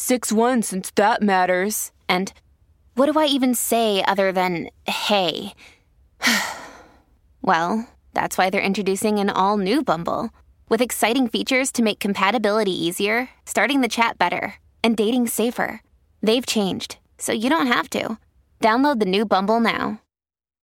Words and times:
6 0.00 0.32
1 0.32 0.62
since 0.62 0.90
that 0.92 1.22
matters. 1.22 1.92
And 2.08 2.32
what 2.94 3.12
do 3.12 3.18
I 3.18 3.26
even 3.26 3.54
say 3.54 4.02
other 4.02 4.32
than 4.32 4.70
hey? 4.86 5.52
well, 7.42 7.86
that's 8.14 8.38
why 8.38 8.48
they're 8.48 8.60
introducing 8.62 9.18
an 9.18 9.28
all 9.28 9.58
new 9.58 9.84
Bumble 9.84 10.30
with 10.70 10.80
exciting 10.80 11.28
features 11.28 11.70
to 11.72 11.82
make 11.82 12.00
compatibility 12.00 12.72
easier, 12.72 13.28
starting 13.44 13.82
the 13.82 13.88
chat 13.88 14.16
better, 14.18 14.54
and 14.82 14.96
dating 14.96 15.26
safer. 15.28 15.82
They've 16.22 16.46
changed, 16.46 16.96
so 17.18 17.32
you 17.32 17.50
don't 17.50 17.66
have 17.66 17.90
to. 17.90 18.18
Download 18.60 19.00
the 19.00 19.06
new 19.06 19.26
Bumble 19.26 19.60
now. 19.60 20.00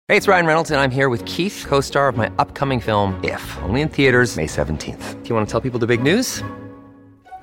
Hey, 0.07 0.17
it's 0.17 0.29
Ryan 0.29 0.47
Reynolds, 0.47 0.71
and 0.71 0.81
I'm 0.81 0.93
here 0.93 1.09
with 1.09 1.25
Keith, 1.25 1.65
co 1.67 1.81
star 1.81 2.09
of 2.09 2.17
my 2.17 2.31
upcoming 2.39 2.79
film, 2.79 3.19
If, 3.25 3.59
only 3.63 3.81
in 3.81 3.89
theaters, 3.89 4.37
May 4.37 4.47
17th. 4.47 5.23
Do 5.23 5.29
you 5.29 5.35
want 5.35 5.48
to 5.48 5.51
tell 5.51 5.61
people 5.61 5.81
the 5.81 5.89
big 5.89 6.03
news? 6.03 6.43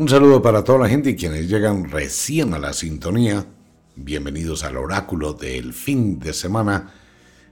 Un 0.00 0.08
saludo 0.08 0.40
para 0.40 0.64
toda 0.64 0.78
la 0.78 0.88
gente 0.88 1.10
y 1.10 1.14
quienes 1.14 1.46
llegan 1.50 1.90
recién 1.90 2.54
a 2.54 2.58
la 2.58 2.72
sintonía. 2.72 3.44
Bienvenidos 3.96 4.64
al 4.64 4.78
oráculo 4.78 5.34
del 5.34 5.74
fin 5.74 6.18
de 6.18 6.32
semana, 6.32 6.94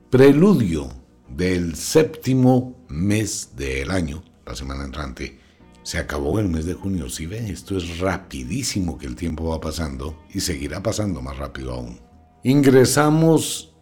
preludio 0.09 0.89
del 1.29 1.75
séptimo 1.77 2.87
mes 2.89 3.51
del 3.55 3.91
año, 3.91 4.25
la 4.47 4.55
semana 4.55 4.85
entrante. 4.85 5.39
Se 5.83 5.99
acabó 5.99 6.39
el 6.41 6.49
mes 6.49 6.65
de 6.65 6.73
junio, 6.73 7.11
si 7.11 7.17
¿sí 7.17 7.27
ven, 7.27 7.45
esto 7.49 7.77
es 7.77 7.99
rapidísimo 7.99 8.97
que 8.97 9.05
el 9.05 9.15
tiempo 9.15 9.51
va 9.51 9.61
pasando 9.61 10.19
y 10.33 10.41
seguirá 10.41 10.83
pasando 10.83 11.21
más 11.21 11.37
rápido 11.37 11.75
aún. 11.75 12.01
Ingresamos 12.45 13.75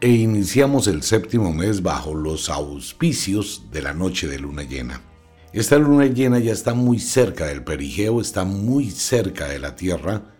e 0.00 0.08
iniciamos 0.08 0.86
el 0.86 1.02
séptimo 1.02 1.52
mes 1.52 1.82
bajo 1.82 2.14
los 2.14 2.48
auspicios 2.48 3.64
de 3.70 3.82
la 3.82 3.92
noche 3.92 4.26
de 4.26 4.38
luna 4.38 4.62
llena. 4.62 5.02
Esta 5.56 5.78
luna 5.78 6.04
llena 6.04 6.38
ya 6.38 6.52
está 6.52 6.74
muy 6.74 6.98
cerca 6.98 7.46
del 7.46 7.64
perigeo, 7.64 8.20
está 8.20 8.44
muy 8.44 8.90
cerca 8.90 9.48
de 9.48 9.58
la 9.58 9.74
Tierra. 9.74 10.34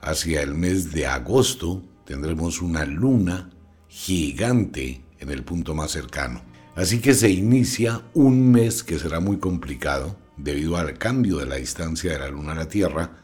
Hacia 0.00 0.40
el 0.40 0.54
mes 0.54 0.90
de 0.90 1.06
agosto 1.06 1.82
tendremos 2.06 2.62
una 2.62 2.86
luna 2.86 3.50
gigante 3.88 5.04
en 5.18 5.28
el 5.28 5.44
punto 5.44 5.74
más 5.74 5.90
cercano. 5.90 6.40
Así 6.76 7.00
que 7.00 7.12
se 7.12 7.28
inicia 7.28 8.06
un 8.14 8.52
mes 8.52 8.82
que 8.82 8.98
será 8.98 9.20
muy 9.20 9.36
complicado 9.36 10.16
debido 10.38 10.78
al 10.78 10.96
cambio 10.96 11.36
de 11.36 11.44
la 11.44 11.56
distancia 11.56 12.12
de 12.12 12.20
la 12.20 12.30
luna 12.30 12.52
a 12.52 12.56
la 12.56 12.68
Tierra 12.68 13.22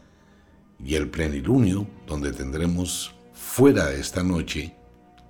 y 0.77 0.93
el 0.93 1.09
plenilunio, 1.09 1.87
donde 2.05 2.33
tendremos 2.33 3.15
fuera 3.33 3.87
de 3.87 3.99
esta 3.99 4.21
noche, 4.21 4.75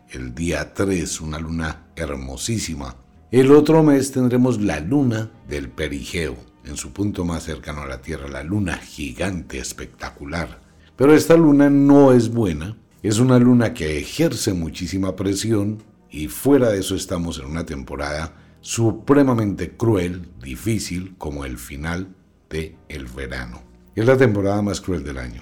el 0.09 0.35
día 0.35 0.73
3, 0.73 1.21
una 1.21 1.39
luna 1.39 1.87
hermosísima 1.95 3.00
el 3.31 3.51
otro 3.53 3.81
mes 3.81 4.11
tendremos 4.11 4.59
la 4.59 4.81
luna 4.81 5.31
del 5.47 5.69
perigeo, 5.69 6.35
en 6.65 6.75
su 6.75 6.91
punto 6.91 7.23
más 7.23 7.43
cercano 7.43 7.81
a 7.81 7.87
la 7.87 8.01
Tierra, 8.01 8.27
la 8.27 8.43
luna 8.43 8.75
gigante 8.77 9.57
espectacular. 9.57 10.61
Pero 10.97 11.15
esta 11.15 11.37
luna 11.37 11.69
no 11.69 12.11
es 12.11 12.29
buena, 12.29 12.77
es 13.01 13.19
una 13.19 13.39
luna 13.39 13.73
que 13.73 13.97
ejerce 13.97 14.53
muchísima 14.53 15.15
presión 15.15 15.81
y 16.09 16.27
fuera 16.27 16.69
de 16.69 16.79
eso 16.79 16.93
estamos 16.93 17.39
en 17.39 17.45
una 17.45 17.65
temporada 17.65 18.33
supremamente 18.59 19.77
cruel, 19.77 20.29
difícil, 20.41 21.15
como 21.17 21.45
el 21.45 21.57
final 21.57 22.13
de 22.49 22.75
el 22.89 23.05
verano. 23.05 23.63
Es 23.95 24.05
la 24.05 24.17
temporada 24.17 24.61
más 24.61 24.81
cruel 24.81 25.05
del 25.05 25.17
año, 25.17 25.41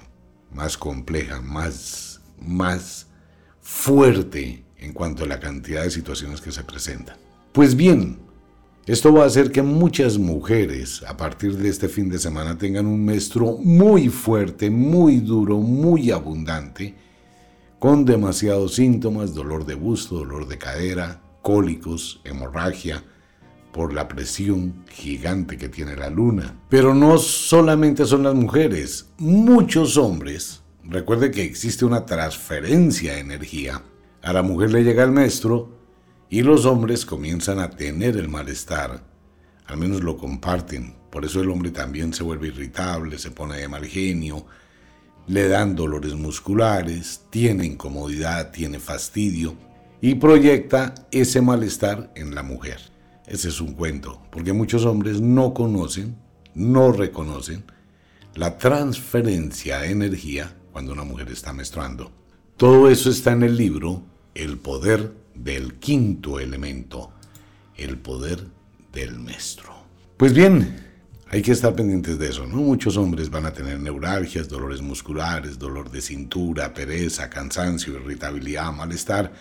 más 0.54 0.78
compleja, 0.78 1.40
más, 1.40 2.20
más 2.40 3.08
fuerte 3.60 4.64
en 4.78 4.92
cuanto 4.92 5.24
a 5.24 5.26
la 5.26 5.40
cantidad 5.40 5.82
de 5.82 5.90
situaciones 5.90 6.40
que 6.40 6.52
se 6.52 6.62
presentan. 6.62 7.16
Pues 7.52 7.74
bien, 7.74 8.20
esto 8.86 9.12
va 9.12 9.24
a 9.24 9.26
hacer 9.26 9.50
que 9.50 9.60
muchas 9.60 10.18
mujeres 10.18 11.02
a 11.08 11.16
partir 11.16 11.56
de 11.56 11.68
este 11.68 11.88
fin 11.88 12.08
de 12.08 12.20
semana 12.20 12.56
tengan 12.56 12.86
un 12.86 13.04
menstruo 13.04 13.58
muy 13.58 14.08
fuerte, 14.08 14.70
muy 14.70 15.16
duro, 15.16 15.58
muy 15.58 16.12
abundante, 16.12 16.94
con 17.80 18.04
demasiados 18.04 18.76
síntomas, 18.76 19.34
dolor 19.34 19.66
de 19.66 19.74
busto, 19.74 20.18
dolor 20.18 20.46
de 20.46 20.58
cadera, 20.58 21.22
cólicos, 21.42 22.20
hemorragia, 22.22 23.02
por 23.72 23.92
la 23.92 24.06
presión 24.06 24.84
gigante 24.88 25.58
que 25.58 25.68
tiene 25.68 25.96
la 25.96 26.08
luna. 26.08 26.56
Pero 26.68 26.94
no 26.94 27.18
solamente 27.18 28.04
son 28.04 28.22
las 28.22 28.36
mujeres, 28.36 29.08
muchos 29.18 29.96
hombres, 29.96 30.62
recuerde 30.84 31.32
que 31.32 31.42
existe 31.42 31.84
una 31.84 32.06
transferencia 32.06 33.14
de 33.14 33.18
energía, 33.18 33.82
a 34.22 34.32
la 34.32 34.42
mujer 34.42 34.70
le 34.70 34.84
llega 34.84 35.02
el 35.02 35.10
menstruo, 35.10 35.79
y 36.30 36.42
los 36.42 36.64
hombres 36.64 37.04
comienzan 37.04 37.58
a 37.58 37.70
tener 37.70 38.16
el 38.16 38.28
malestar, 38.28 39.02
al 39.66 39.76
menos 39.76 40.02
lo 40.02 40.16
comparten, 40.16 40.94
por 41.10 41.24
eso 41.24 41.40
el 41.40 41.50
hombre 41.50 41.72
también 41.72 42.14
se 42.14 42.22
vuelve 42.22 42.48
irritable, 42.48 43.18
se 43.18 43.32
pone 43.32 43.56
de 43.56 43.66
mal 43.66 43.84
genio, 43.84 44.46
le 45.26 45.48
dan 45.48 45.74
dolores 45.74 46.14
musculares, 46.14 47.22
tiene 47.30 47.66
incomodidad, 47.66 48.52
tiene 48.52 48.78
fastidio 48.78 49.56
y 50.00 50.14
proyecta 50.14 50.94
ese 51.10 51.40
malestar 51.40 52.12
en 52.14 52.34
la 52.34 52.44
mujer. 52.44 52.80
Ese 53.26 53.48
es 53.48 53.60
un 53.60 53.74
cuento, 53.74 54.22
porque 54.30 54.52
muchos 54.52 54.84
hombres 54.84 55.20
no 55.20 55.52
conocen, 55.52 56.16
no 56.54 56.92
reconocen 56.92 57.64
la 58.34 58.56
transferencia 58.56 59.80
de 59.80 59.90
energía 59.90 60.56
cuando 60.72 60.92
una 60.92 61.04
mujer 61.04 61.28
está 61.30 61.52
menstruando. 61.52 62.12
Todo 62.56 62.88
eso 62.88 63.10
está 63.10 63.32
en 63.32 63.42
el 63.42 63.56
libro 63.56 64.02
El 64.34 64.58
poder 64.58 65.19
del 65.34 65.74
quinto 65.74 66.40
elemento, 66.40 67.12
el 67.76 67.98
poder 67.98 68.46
del 68.92 69.18
maestro. 69.18 69.72
Pues 70.16 70.34
bien, 70.34 70.76
hay 71.30 71.42
que 71.42 71.52
estar 71.52 71.74
pendientes 71.74 72.18
de 72.18 72.28
eso, 72.28 72.46
¿no? 72.46 72.56
Muchos 72.56 72.96
hombres 72.96 73.30
van 73.30 73.46
a 73.46 73.52
tener 73.52 73.78
neuralgias, 73.78 74.48
dolores 74.48 74.82
musculares, 74.82 75.58
dolor 75.58 75.90
de 75.90 76.00
cintura, 76.00 76.74
pereza, 76.74 77.30
cansancio, 77.30 77.94
irritabilidad, 77.94 78.72
malestar, 78.72 79.32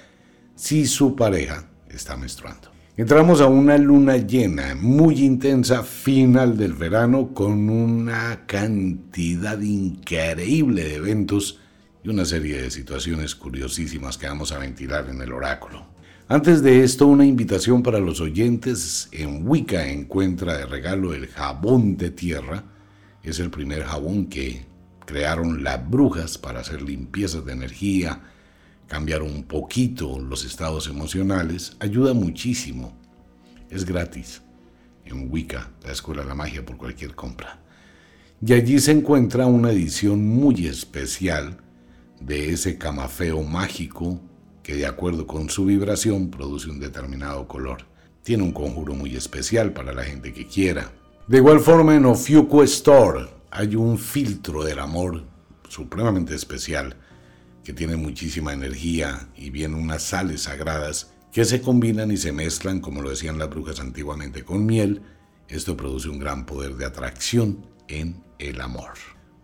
si 0.56 0.86
su 0.86 1.16
pareja 1.16 1.68
está 1.90 2.16
menstruando. 2.16 2.70
Entramos 2.96 3.40
a 3.40 3.48
una 3.48 3.78
luna 3.78 4.18
llena 4.18 4.76
muy 4.76 5.24
intensa, 5.24 5.84
final 5.84 6.58
del 6.58 6.74
verano, 6.74 7.34
con 7.34 7.70
una 7.70 8.46
cantidad 8.46 9.60
increíble 9.62 10.84
de 10.84 10.96
eventos 10.96 11.60
y 12.04 12.10
una 12.10 12.25
serie 12.25 12.62
de 12.62 12.72
situaciones 12.72 13.36
curiosísimas 13.36 14.18
que 14.18 14.28
vamos 14.28 14.51
a 14.51 14.60
ventilar 14.60 15.10
en 15.10 15.22
el 15.22 15.34
oráculo. 15.34 15.86
Antes 16.28 16.62
de 16.62 16.84
esto, 16.84 17.07
una 17.07 17.25
invitación 17.25 17.81
para 17.81 18.00
los 18.00 18.22
oyentes. 18.22 19.10
En 19.12 19.48
Wicca 19.48 19.88
encuentra 19.88 20.57
de 20.57 20.66
regalo 20.66 21.13
el 21.13 21.28
jabón 21.28 21.98
de 21.98 22.12
tierra. 22.12 22.63
Es 23.24 23.40
el 23.40 23.50
primer 23.50 23.84
jabón 23.84 24.28
que 24.28 24.63
crearon 25.06 25.63
las 25.63 25.90
brujas 25.90 26.38
para 26.38 26.60
hacer 26.60 26.84
limpiezas 26.84 27.44
de 27.44 27.54
energía, 27.54 28.22
cambiar 28.88 29.24
un 29.24 29.44
poquito 29.44 30.19
los 30.19 30.45
estados 30.45 30.88
emocionales, 30.88 31.75
ayuda 31.80 32.13
muchísimo. 32.13 32.95
Es 33.72 33.86
gratis 33.86 34.44
en 35.06 35.31
Wicca, 35.31 35.72
la 35.84 35.94
Escuela 35.94 36.22
de 36.22 36.28
la 36.28 36.36
Magia, 36.36 36.63
por 36.63 36.78
cualquier 36.78 37.16
compra. 37.16 37.60
Y 38.45 38.54
allí 38.54 38.80
se 38.80 38.92
encuentra 38.92 39.48
una 39.48 39.72
edición 39.72 40.24
muy 40.25 40.68
especial 40.68 41.57
de 42.19 42.51
ese 42.51 42.77
camafeo 42.77 43.44
mágico 43.44 44.19
que 44.63 44.75
de 44.75 44.86
acuerdo 44.86 45.25
con 45.25 45.50
su 45.50 45.66
vibración 45.66 46.30
produce 46.30 46.69
un 46.69 46.80
determinado 46.80 47.48
color. 47.48 47.86
Tiene 48.24 48.44
un 48.44 48.51
conjuro 48.51 48.94
muy 48.94 49.16
especial 49.16 49.74
para 49.74 49.94
la 49.94 50.04
gente 50.04 50.33
que 50.33 50.45
quiera. 50.45 50.92
De 51.27 51.38
igual 51.38 51.60
forma 51.60 51.95
en 51.95 52.06
Ofiuco 52.06 52.63
Store 52.63 53.27
hay 53.51 53.75
un 53.75 53.98
filtro 53.98 54.63
del 54.63 54.80
amor 54.80 55.24
supremamente 55.68 56.36
especial 56.36 56.95
que 57.63 57.74
tiene 57.74 57.95
muchísima 57.95 58.54
energía 58.54 59.30
y 59.36 59.50
viene 59.50 59.75
unas 59.75 60.04
sales 60.04 60.44
sagradas 60.44 61.12
que 61.31 61.45
se 61.45 61.62
combinan 61.62 62.12
y 62.12 62.18
se 62.18 62.31
mezclan, 62.31 62.80
como 62.80 63.01
lo 63.01 63.12
decían 63.12 63.38
las 63.38 63.50
brujas 63.50 63.80
antiguamente, 63.80 64.44
con 64.44 64.66
miel. 64.66 65.01
Esto 65.48 65.77
produce 65.77 66.10
un 66.10 66.19
gran 66.19 66.45
poder 66.45 66.75
de 66.75 66.86
atracción 66.86 67.66
en 67.88 68.24
el 68.39 68.62
amor. 68.62 68.94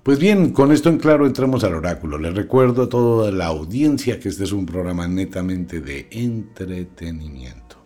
Pues 0.05 0.19
bien, 0.19 0.51
con 0.51 0.71
esto 0.71 0.89
en 0.89 0.99
claro 0.99 1.25
entramos 1.25 1.63
al 1.63 1.73
oráculo. 1.73 2.19
Les 2.19 2.35
recuerdo 2.35 2.83
a 2.83 2.89
toda 2.89 3.31
la 3.31 3.47
audiencia 3.47 4.19
que 4.19 4.29
este 4.29 4.43
es 4.43 4.51
un 4.51 4.67
programa 4.67 5.07
netamente 5.07 5.81
de 5.81 6.07
entretenimiento. 6.11 7.77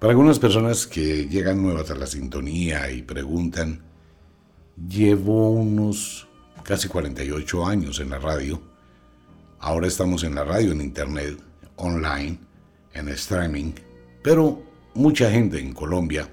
Para 0.00 0.10
algunas 0.10 0.40
personas 0.40 0.84
que 0.84 1.28
llegan 1.28 1.62
nuevas 1.62 1.88
a 1.92 1.94
la 1.94 2.08
sintonía 2.08 2.90
y 2.90 3.02
preguntan, 3.02 3.82
llevo 4.88 5.52
unos 5.52 6.26
casi 6.64 6.88
48 6.88 7.66
años 7.66 8.00
en 8.00 8.10
la 8.10 8.18
radio. 8.18 8.60
Ahora 9.60 9.86
estamos 9.86 10.24
en 10.24 10.34
la 10.34 10.42
radio, 10.42 10.72
en 10.72 10.80
internet, 10.80 11.38
online, 11.76 12.36
en 12.94 13.08
streaming, 13.10 13.70
pero 14.24 14.60
mucha 14.94 15.30
gente 15.30 15.60
en 15.60 15.72
Colombia 15.72 16.28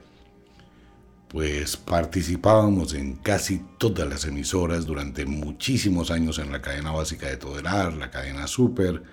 pues 1.30 1.78
participábamos 1.78 2.96
en 2.96 3.16
casi 3.16 3.62
todas 3.78 4.10
las 4.10 4.26
emisoras 4.26 4.86
durante 4.86 5.28
muchísimos 5.28 6.10
años 6.10 6.40
en 6.40 6.52
la 6.52 6.62
cadena 6.62 6.92
básica 6.92 7.28
de 7.28 7.38
Todelar, 7.38 7.94
la 7.94 8.10
cadena 8.10 8.48
Super, 8.48 9.04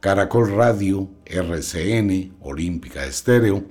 Caracol 0.00 0.50
Radio, 0.56 1.10
RCN, 1.26 2.36
Olímpica 2.40 3.04
Estéreo, 3.04 3.62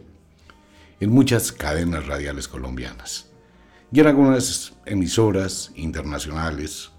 en 1.00 1.10
muchas 1.10 1.52
cadenas 1.52 2.06
radiales 2.06 2.48
colombianas 2.48 3.31
y 3.92 4.00
en 4.00 4.08
algunas 4.08 4.74
emisoras 4.86 5.72
internacionales, 5.75 6.92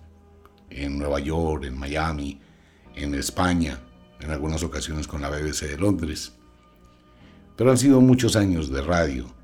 en 0.70 0.98
Nueva 0.98 1.20
York, 1.20 1.64
en 1.64 1.78
Miami, 1.78 2.40
en 2.96 3.14
España, 3.14 3.78
en 4.20 4.32
algunas 4.32 4.64
ocasiones 4.64 5.06
con 5.06 5.22
la 5.22 5.30
BBC 5.30 5.68
de 5.68 5.78
Londres. 5.78 6.32
Pero 7.56 7.70
han 7.70 7.78
sido 7.78 8.00
muchos 8.00 8.34
años 8.34 8.70
de 8.70 8.82
radio 8.82 9.43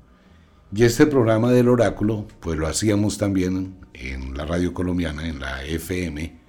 y 0.73 0.83
este 0.83 1.05
programa 1.05 1.51
del 1.51 1.67
oráculo, 1.67 2.27
pues 2.39 2.57
lo 2.57 2.65
hacíamos 2.65 3.17
también 3.17 3.75
en 3.93 4.37
la 4.37 4.45
radio 4.45 4.73
colombiana, 4.73 5.27
en 5.27 5.39
la 5.39 5.63
FM, 5.65 6.39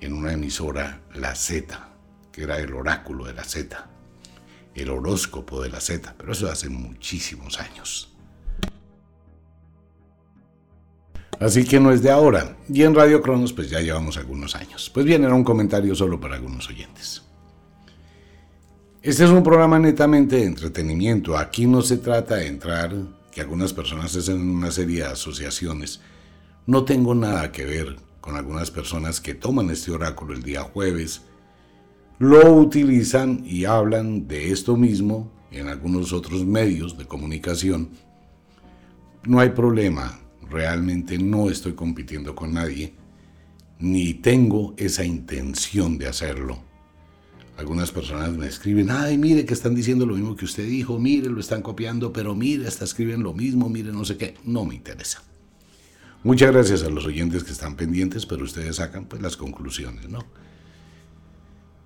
en 0.00 0.12
una 0.12 0.32
emisora, 0.32 1.00
La 1.14 1.34
Z, 1.34 1.88
que 2.30 2.42
era 2.42 2.58
el 2.58 2.74
oráculo 2.74 3.24
de 3.24 3.32
la 3.32 3.44
Z, 3.44 3.88
el 4.74 4.90
horóscopo 4.90 5.62
de 5.62 5.70
la 5.70 5.80
Z, 5.80 6.14
pero 6.18 6.32
eso 6.32 6.50
hace 6.50 6.68
muchísimos 6.68 7.58
años. 7.60 8.14
Así 11.40 11.64
que 11.64 11.80
no 11.80 11.90
es 11.90 12.02
de 12.02 12.10
ahora. 12.10 12.56
Y 12.68 12.82
en 12.82 12.94
Radio 12.94 13.20
Cronos 13.22 13.52
pues 13.52 13.68
ya 13.68 13.80
llevamos 13.80 14.16
algunos 14.16 14.54
años. 14.54 14.90
Pues 14.92 15.04
bien, 15.04 15.24
era 15.24 15.34
un 15.34 15.42
comentario 15.42 15.94
solo 15.94 16.20
para 16.20 16.36
algunos 16.36 16.68
oyentes. 16.68 17.22
Este 19.02 19.24
es 19.24 19.30
un 19.30 19.42
programa 19.42 19.78
netamente 19.78 20.36
de 20.36 20.44
entretenimiento. 20.44 21.36
Aquí 21.36 21.66
no 21.66 21.82
se 21.82 21.96
trata 21.96 22.36
de 22.36 22.46
entrar 22.46 22.94
que 23.32 23.40
algunas 23.40 23.72
personas 23.72 24.14
hacen 24.14 24.40
una 24.40 24.70
serie 24.70 24.98
de 24.98 25.06
asociaciones. 25.06 26.00
No 26.66 26.84
tengo 26.84 27.14
nada 27.14 27.50
que 27.50 27.64
ver 27.64 27.96
con 28.20 28.36
algunas 28.36 28.70
personas 28.70 29.20
que 29.20 29.34
toman 29.34 29.70
este 29.70 29.90
oráculo 29.90 30.34
el 30.34 30.42
día 30.42 30.62
jueves, 30.62 31.22
lo 32.18 32.54
utilizan 32.54 33.42
y 33.44 33.64
hablan 33.64 34.28
de 34.28 34.52
esto 34.52 34.76
mismo 34.76 35.32
en 35.50 35.68
algunos 35.68 36.12
otros 36.12 36.44
medios 36.44 36.96
de 36.96 37.04
comunicación. 37.04 37.90
No 39.24 39.40
hay 39.40 39.50
problema, 39.50 40.20
realmente 40.48 41.18
no 41.18 41.50
estoy 41.50 41.72
compitiendo 41.72 42.36
con 42.36 42.54
nadie, 42.54 42.94
ni 43.80 44.14
tengo 44.14 44.74
esa 44.76 45.04
intención 45.04 45.98
de 45.98 46.06
hacerlo. 46.06 46.71
Algunas 47.62 47.92
personas 47.92 48.36
me 48.36 48.48
escriben, 48.48 48.90
ay, 48.90 49.16
mire 49.16 49.46
que 49.46 49.54
están 49.54 49.72
diciendo 49.72 50.04
lo 50.04 50.14
mismo 50.14 50.34
que 50.34 50.46
usted 50.46 50.66
dijo, 50.66 50.98
mire, 50.98 51.30
lo 51.30 51.38
están 51.38 51.62
copiando, 51.62 52.12
pero 52.12 52.34
mire, 52.34 52.66
hasta 52.66 52.84
escriben 52.84 53.22
lo 53.22 53.34
mismo, 53.34 53.68
mire, 53.68 53.92
no 53.92 54.04
sé 54.04 54.16
qué. 54.16 54.34
No 54.42 54.64
me 54.64 54.74
interesa. 54.74 55.22
Muchas 56.24 56.50
gracias 56.50 56.82
a 56.82 56.90
los 56.90 57.06
oyentes 57.06 57.44
que 57.44 57.52
están 57.52 57.76
pendientes, 57.76 58.26
pero 58.26 58.42
ustedes 58.42 58.74
sacan 58.76 59.04
pues 59.04 59.22
las 59.22 59.36
conclusiones, 59.36 60.08
¿no? 60.08 60.24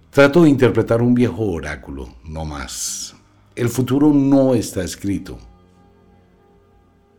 Trato 0.08 0.44
de 0.44 0.48
interpretar 0.48 1.02
un 1.02 1.14
viejo 1.14 1.42
oráculo, 1.42 2.08
no 2.24 2.46
más. 2.46 3.14
El 3.54 3.68
futuro 3.68 4.14
no 4.14 4.54
está 4.54 4.82
escrito. 4.82 5.38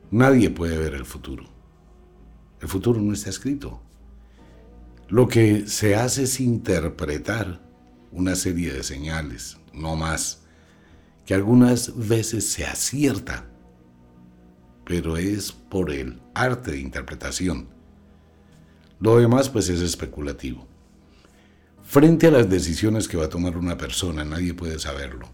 Nadie 0.09 0.49
puede 0.49 0.79
ver 0.79 0.95
el 0.95 1.05
futuro. 1.05 1.43
El 2.59 2.67
futuro 2.67 2.99
no 2.99 3.13
está 3.13 3.29
escrito. 3.29 3.79
Lo 5.09 5.27
que 5.27 5.67
se 5.67 5.93
hace 5.93 6.23
es 6.23 6.39
interpretar 6.39 7.66
una 8.11 8.35
serie 8.35 8.73
de 8.73 8.83
señales, 8.83 9.57
no 9.73 9.95
más, 9.95 10.43
que 11.25 11.33
algunas 11.33 12.07
veces 12.07 12.49
se 12.49 12.65
acierta, 12.65 13.45
pero 14.85 15.17
es 15.17 15.51
por 15.51 15.91
el 15.91 16.21
arte 16.33 16.71
de 16.71 16.79
interpretación. 16.79 17.67
Lo 18.99 19.19
demás 19.19 19.49
pues 19.49 19.69
es 19.69 19.81
especulativo. 19.81 20.65
Frente 21.83 22.27
a 22.27 22.31
las 22.31 22.49
decisiones 22.49 23.07
que 23.07 23.17
va 23.17 23.25
a 23.25 23.29
tomar 23.29 23.57
una 23.57 23.77
persona, 23.77 24.25
nadie 24.25 24.53
puede 24.53 24.79
saberlo. 24.79 25.29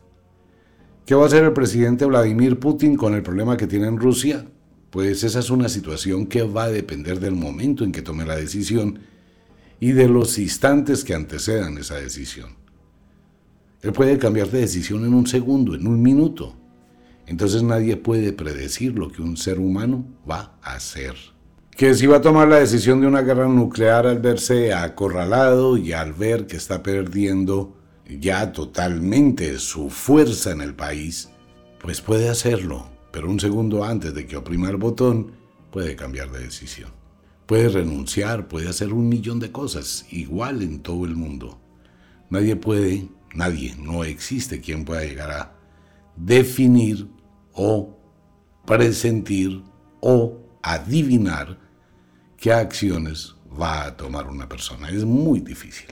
¿Qué 1.06 1.16
va 1.16 1.24
a 1.24 1.28
hacer 1.28 1.44
el 1.44 1.54
presidente 1.54 2.06
Vladimir 2.06 2.60
Putin 2.60 2.96
con 2.96 3.14
el 3.14 3.24
problema 3.24 3.58
que 3.58 3.68
tiene 3.68 3.88
en 3.88 3.98
Rusia? 3.98 4.46
Pues 4.90 5.24
esa 5.24 5.40
es 5.40 5.50
una 5.50 5.68
situación 5.70 6.28
que 6.28 6.44
va 6.44 6.66
a 6.66 6.70
depender 6.70 7.20
del 7.20 7.36
momento 7.36 7.84
en 7.84 7.92
que 7.92 8.02
tome 8.02 8.26
la 8.26 8.36
decisión 8.36 9.00
y 9.80 9.92
de 9.92 10.08
los 10.08 10.38
instantes 10.38 11.04
que 11.04 11.14
antecedan 11.14 11.78
esa 11.78 11.96
decisión. 11.96 12.63
Él 13.84 13.92
puede 13.92 14.18
cambiar 14.18 14.50
de 14.50 14.62
decisión 14.62 15.06
en 15.06 15.14
un 15.14 15.28
segundo, 15.28 15.76
en 15.76 15.86
un 15.86 16.02
minuto. 16.02 16.56
Entonces 17.28 17.64
nadie 17.64 17.98
puede 17.98 18.32
predecir 18.32 18.98
lo 18.98 19.12
que 19.12 19.22
un 19.22 19.36
ser 19.36 19.60
humano 19.60 20.06
va 20.30 20.58
a 20.62 20.76
hacer. 20.76 21.16
Que 21.72 21.94
si 21.94 22.06
va 22.06 22.18
a 22.18 22.22
tomar 22.22 22.48
la 22.48 22.60
decisión 22.60 23.02
de 23.02 23.08
una 23.08 23.22
guerra 23.22 23.48
nuclear 23.48 24.08
al 24.08 24.20
verse 24.20 24.74
acorralado 24.74 25.78
y 25.78 25.92
al 25.92 26.14
ver 26.14 26.48
que 26.48 26.56
está 26.56 26.82
perdiendo 26.82 27.76
ya 28.08 28.54
totalmente 28.54 29.60
su 29.60 29.90
fuerza 29.90 30.52
en 30.52 30.62
el 30.62 30.76
país, 30.76 31.30
pues 31.82 32.00
puede 32.00 32.30
hacerlo, 32.30 32.86
pero 33.12 33.30
un 33.30 33.40
segundo 33.40 33.84
antes 33.84 34.14
de 34.14 34.26
que 34.26 34.38
oprima 34.38 34.70
el 34.70 34.78
botón, 34.78 35.32
puede 35.72 35.96
cambiar 35.98 36.32
de 36.32 36.40
decisión. 36.40 36.92
Puede 37.46 37.68
renunciar, 37.68 38.48
puede 38.48 38.70
hacer 38.70 38.94
un 38.94 39.10
millón 39.10 39.40
de 39.40 39.52
cosas, 39.52 40.06
igual 40.10 40.62
en 40.62 40.80
todo 40.80 41.04
el 41.06 41.16
mundo. 41.16 41.60
Nadie 42.30 42.56
puede 42.56 43.10
Nadie, 43.34 43.76
no 43.78 44.04
existe 44.04 44.62
quien 44.62 44.86
pueda 44.86 45.04
llegar 45.04 45.32
a 45.32 45.56
definir 46.16 47.08
o 47.54 47.98
presentir 48.66 49.64
o 50.00 50.40
adivinar 50.62 51.60
qué 52.38 52.54
acciones 52.54 53.36
va 53.60 53.86
a 53.86 53.98
tomar 53.98 54.28
una 54.28 54.48
persona. 54.48 54.90
Es 54.90 55.04
muy 55.04 55.40
difícil. 55.40 55.88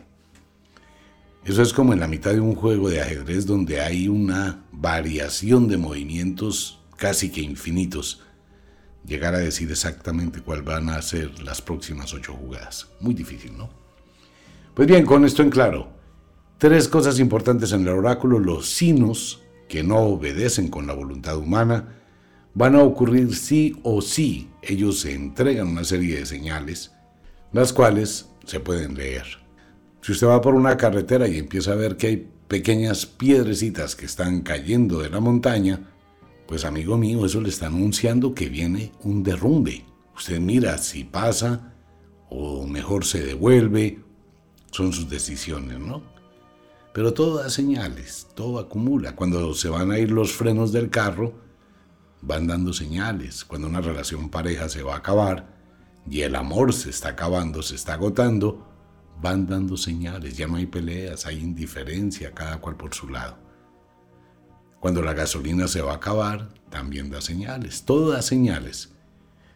Eso 1.44 1.64
es 1.64 1.74
como 1.74 1.94
en 1.94 2.00
la 2.00 2.08
mitad 2.08 2.34
de 2.34 2.40
un 2.40 2.56
juego 2.56 2.90
de 2.90 3.02
ajedrez 3.02 3.46
donde 3.48 3.82
hay 3.82 4.08
una 4.08 4.64
variación 4.72 5.68
de 5.68 5.78
movimientos 5.78 6.80
casi 6.98 7.32
que 7.32 7.42
infinitos. 7.42 8.22
Llegar 9.06 9.34
a 9.34 9.40
decir 9.40 9.72
exactamente 9.72 10.42
cuál 10.42 10.62
van 10.62 10.90
a 10.90 11.02
ser 11.02 11.42
las 11.42 11.60
próximas 11.60 12.14
ocho 12.14 12.34
jugadas. 12.34 12.90
Muy 13.00 13.16
difícil, 13.16 13.58
¿no? 13.58 13.72
Pues 14.76 14.88
bien, 14.88 15.04
con 15.06 15.26
esto 15.26 15.42
en 15.42 15.50
claro, 15.50 16.01
Tres 16.62 16.88
cosas 16.88 17.18
importantes 17.18 17.72
en 17.72 17.82
el 17.82 17.88
oráculo. 17.88 18.38
Los 18.38 18.70
sinos, 18.70 19.42
que 19.68 19.82
no 19.82 19.98
obedecen 19.98 20.68
con 20.68 20.86
la 20.86 20.94
voluntad 20.94 21.40
humana, 21.40 22.04
van 22.54 22.76
a 22.76 22.84
ocurrir 22.84 23.36
sí 23.36 23.80
o 23.82 24.00
sí. 24.00 24.52
Ellos 24.62 25.00
se 25.00 25.16
entregan 25.16 25.70
una 25.70 25.84
serie 25.84 26.20
de 26.20 26.28
señales, 26.28 26.92
las 27.52 27.74
cuales 27.74 28.30
se 28.46 28.60
pueden 28.60 28.94
leer. 28.94 29.26
Si 30.02 30.12
usted 30.12 30.28
va 30.28 30.40
por 30.40 30.54
una 30.54 30.78
carretera 30.78 31.28
y 31.28 31.40
empieza 31.40 31.72
a 31.72 31.78
ver 31.78 31.98
que 31.98 32.06
hay 32.06 32.30
pequeñas 32.48 33.08
piedrecitas 33.08 33.96
que 33.96 34.06
están 34.06 34.42
cayendo 34.42 35.00
de 35.00 35.10
la 35.10 35.20
montaña, 35.20 35.90
pues 36.46 36.64
amigo 36.64 36.96
mío, 36.96 37.26
eso 37.26 37.42
le 37.42 37.50
está 37.50 37.66
anunciando 37.66 38.36
que 38.36 38.50
viene 38.50 38.92
un 39.02 39.24
derrumbe. 39.24 39.84
Usted 40.16 40.40
mira 40.40 40.78
si 40.78 41.06
pasa 41.06 41.74
o 42.30 42.68
mejor 42.68 43.04
se 43.04 43.24
devuelve, 43.24 43.98
son 44.70 44.94
sus 44.94 45.10
decisiones, 45.10 45.80
¿no? 45.80 46.21
Pero 46.94 47.14
todo 47.14 47.38
da 47.38 47.50
señales, 47.50 48.28
todo 48.36 48.60
acumula. 48.60 49.16
Cuando 49.16 49.54
se 49.54 49.70
van 49.70 49.92
a 49.92 50.00
ir 50.00 50.12
los 50.12 50.34
frenos 50.34 50.72
del 50.72 50.90
carro, 50.90 51.34
van 52.22 52.48
dando 52.48 52.74
señales. 52.74 53.46
Cuando 53.46 53.68
una 53.68 53.82
relación 53.82 54.30
pareja 54.30 54.68
se 54.68 54.84
va 54.84 54.96
a 54.96 54.98
acabar 54.98 55.56
y 56.10 56.22
el 56.22 56.36
amor 56.36 56.74
se 56.74 56.90
está 56.90 57.10
acabando, 57.10 57.62
se 57.62 57.76
está 57.76 57.94
agotando, 57.94 58.68
van 59.22 59.48
dando 59.48 59.78
señales. 59.78 60.36
Ya 60.36 60.48
no 60.48 60.58
hay 60.58 60.66
peleas, 60.66 61.26
hay 61.26 61.40
indiferencia, 61.40 62.34
cada 62.34 62.60
cual 62.60 62.76
por 62.76 62.94
su 62.94 63.08
lado. 63.08 63.38
Cuando 64.82 65.02
la 65.02 65.14
gasolina 65.14 65.68
se 65.68 65.82
va 65.82 65.94
a 65.94 65.98
acabar, 65.98 66.50
también 66.70 67.10
da 67.10 67.22
señales. 67.22 67.84
Todo 67.84 68.12
da 68.12 68.22
señales. 68.22 68.94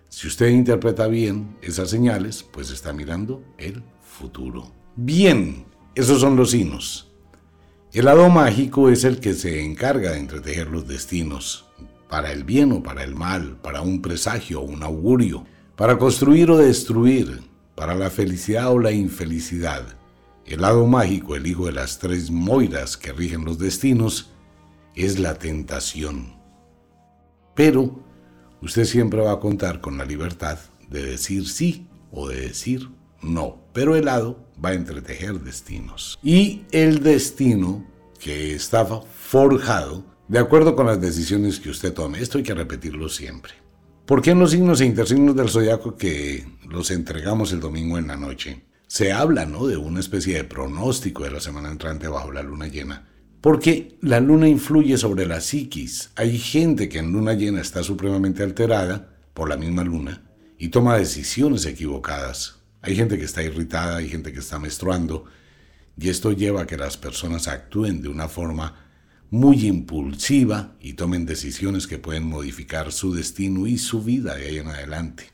Si 0.08 0.27
usted 0.27 0.50
interpreta 0.50 1.08
bien 1.08 1.58
esas 1.62 1.89
señales, 1.89 2.44
pues 2.44 2.70
está 2.70 2.94
mirando 2.94 3.44
el 3.58 3.84
futuro. 4.01 4.72
Bien, 4.96 5.65
esos 5.96 6.22
son 6.22 6.36
los 6.36 6.51
signos. 6.51 7.12
El 7.96 8.04
lado 8.04 8.30
mágico 8.30 8.90
es 8.90 9.06
el 9.06 9.22
que 9.22 9.34
se 9.34 9.64
encarga 9.64 10.12
de 10.12 10.20
entretejer 10.20 10.68
los 10.68 10.86
destinos, 10.86 11.64
para 12.10 12.34
el 12.34 12.44
bien 12.44 12.74
o 12.74 12.84
para 12.84 13.06
el 13.06 13.16
mal, 13.16 13.56
para 13.62 13.80
un 13.80 14.02
presagio 14.02 14.60
o 14.60 14.66
un 14.66 14.84
augurio, 14.84 15.46
para 15.78 15.98
construir 15.98 16.52
o 16.52 16.58
destruir, 16.58 17.44
para 17.74 17.96
la 17.96 18.10
felicidad 18.10 18.70
o 18.70 18.80
la 18.80 18.92
infelicidad. 18.92 19.96
El 20.46 20.64
lado 20.64 20.86
mágico, 20.86 21.38
el 21.38 21.48
hijo 21.48 21.68
de 21.68 21.72
las 21.72 21.98
tres 21.98 22.30
moiras 22.30 22.98
que 22.98 23.14
rigen 23.14 23.46
los 23.46 23.60
destinos, 23.60 24.30
es 24.94 25.18
la 25.18 25.36
tentación. 25.36 26.36
Pero 27.56 28.04
usted 28.62 28.84
siempre 28.84 29.22
va 29.22 29.32
a 29.32 29.40
contar 29.40 29.80
con 29.80 29.98
la 29.98 30.04
libertad 30.04 30.60
de 30.90 31.02
decir 31.02 31.48
sí 31.48 31.88
o 32.12 32.28
de 32.28 32.42
decir 32.42 32.90
no. 33.25 33.65
Pero 33.74 33.96
el 33.96 34.05
lado 34.05 34.39
va 34.63 34.70
a 34.70 34.74
entretejer 34.74 35.41
destinos. 35.41 36.17
Y 36.24 36.63
el 36.72 37.03
destino 37.03 37.86
que 38.20 38.53
estaba 38.53 39.01
forjado 39.01 40.03
de 40.27 40.39
acuerdo 40.39 40.75
con 40.75 40.88
las 40.88 41.01
decisiones 41.01 41.60
que 41.60 41.70
usted 41.70 41.94
tome. 41.94 42.22
Esto 42.22 42.38
hay 42.38 42.44
que 42.44 42.53
repetirlo 42.53 43.10
siempre. 43.10 43.53
¿Por 44.05 44.22
qué 44.22 44.32
en 44.32 44.39
los 44.39 44.51
signos 44.51 44.82
e 44.82 44.86
intersignos 44.86 45.36
del 45.36 45.50
zodiaco 45.50 45.96
que 45.96 46.48
los 46.67 46.91
entregamos 46.91 47.51
el 47.51 47.60
domingo 47.60 47.98
en 47.98 48.08
la 48.08 48.15
noche 48.15 48.65
se 48.88 49.12
habla 49.12 49.46
¿no? 49.46 49.65
de 49.65 49.77
una 49.77 50.00
especie 50.00 50.36
de 50.36 50.44
pronóstico 50.44 51.24
de 51.24 51.32
la 51.32 51.39
semana 51.39 51.72
entrante 51.72 52.08
bajo 52.08 52.32
la 52.32 52.44
luna 52.44 52.67
llena? 52.67 53.10
Porque 53.41 53.98
la 54.01 54.20
luna 54.20 54.48
influye 54.48 54.98
sobre 54.98 55.25
la 55.25 55.41
psiquis. 55.41 56.12
Hay 56.15 56.38
gente 56.38 56.89
que 56.89 57.00
en 57.00 57.12
luna 57.12 57.34
llena 57.34 57.62
está 57.62 57.84
supremamente 57.84 58.41
alterada 58.44 59.15
por 59.34 59.50
la 59.50 59.58
misma 59.58 59.84
luna 59.84 60.24
y 60.58 60.70
toma 60.70 60.98
decisiones 60.98 61.65
equivocadas. 61.65 62.55
Hay 62.86 62.96
gente 62.96 63.18
que 63.18 63.25
está 63.25 63.42
irritada, 63.42 63.98
hay 63.98 64.08
gente 64.08 64.32
que 64.32 64.39
está 64.39 64.60
menstruando 64.60 65.25
y 65.98 66.10
esto 66.10 66.32
lleva 66.32 66.62
a 66.62 66.68
que 66.68 66.77
las 66.77 66.98
personas 66.98 67.48
actúen 67.48 68.04
de 68.04 68.10
una 68.10 68.30
forma 68.30 68.86
muy 69.32 69.65
impulsiva 69.65 70.75
y 70.80 70.94
tomen 70.94 71.25
decisiones 71.25 71.88
que 71.88 71.98
pueden 71.98 72.27
modificar 72.27 72.92
su 72.92 73.12
destino 73.12 73.65
y 73.65 73.80
su 73.80 74.04
vida 74.04 74.36
de 74.36 74.50
ahí 74.50 74.58
en 74.60 74.68
adelante. 74.68 75.32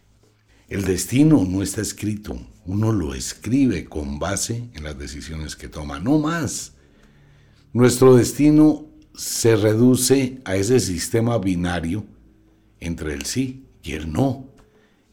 El 0.70 0.86
destino 0.86 1.44
no 1.46 1.62
está 1.62 1.82
escrito, 1.82 2.40
uno 2.66 2.94
lo 2.94 3.14
escribe 3.14 3.84
con 3.84 4.18
base 4.18 4.70
en 4.74 4.86
las 4.86 4.98
decisiones 4.98 5.58
que 5.58 5.68
toma, 5.68 6.00
no 6.00 6.20
más. 6.20 6.76
Nuestro 7.74 8.16
destino 8.16 8.88
se 9.14 9.58
reduce 9.58 10.40
a 10.46 10.56
ese 10.56 10.80
sistema 10.80 11.38
binario 11.38 12.06
entre 12.80 13.14
el 13.14 13.26
sí 13.26 13.66
y 13.84 13.92
el 13.92 14.14
no. 14.14 14.51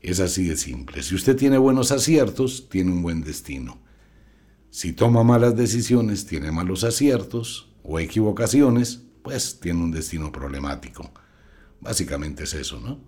Es 0.00 0.20
así 0.20 0.46
de 0.48 0.56
simple. 0.56 1.02
Si 1.02 1.14
usted 1.14 1.36
tiene 1.36 1.58
buenos 1.58 1.90
aciertos, 1.90 2.68
tiene 2.68 2.92
un 2.92 3.02
buen 3.02 3.22
destino. 3.22 3.78
Si 4.70 4.92
toma 4.92 5.24
malas 5.24 5.56
decisiones, 5.56 6.26
tiene 6.26 6.52
malos 6.52 6.84
aciertos 6.84 7.74
o 7.82 7.98
equivocaciones, 7.98 9.02
pues 9.22 9.58
tiene 9.60 9.82
un 9.82 9.90
destino 9.90 10.30
problemático. 10.30 11.10
Básicamente 11.80 12.44
es 12.44 12.54
eso, 12.54 12.80
¿no? 12.80 13.00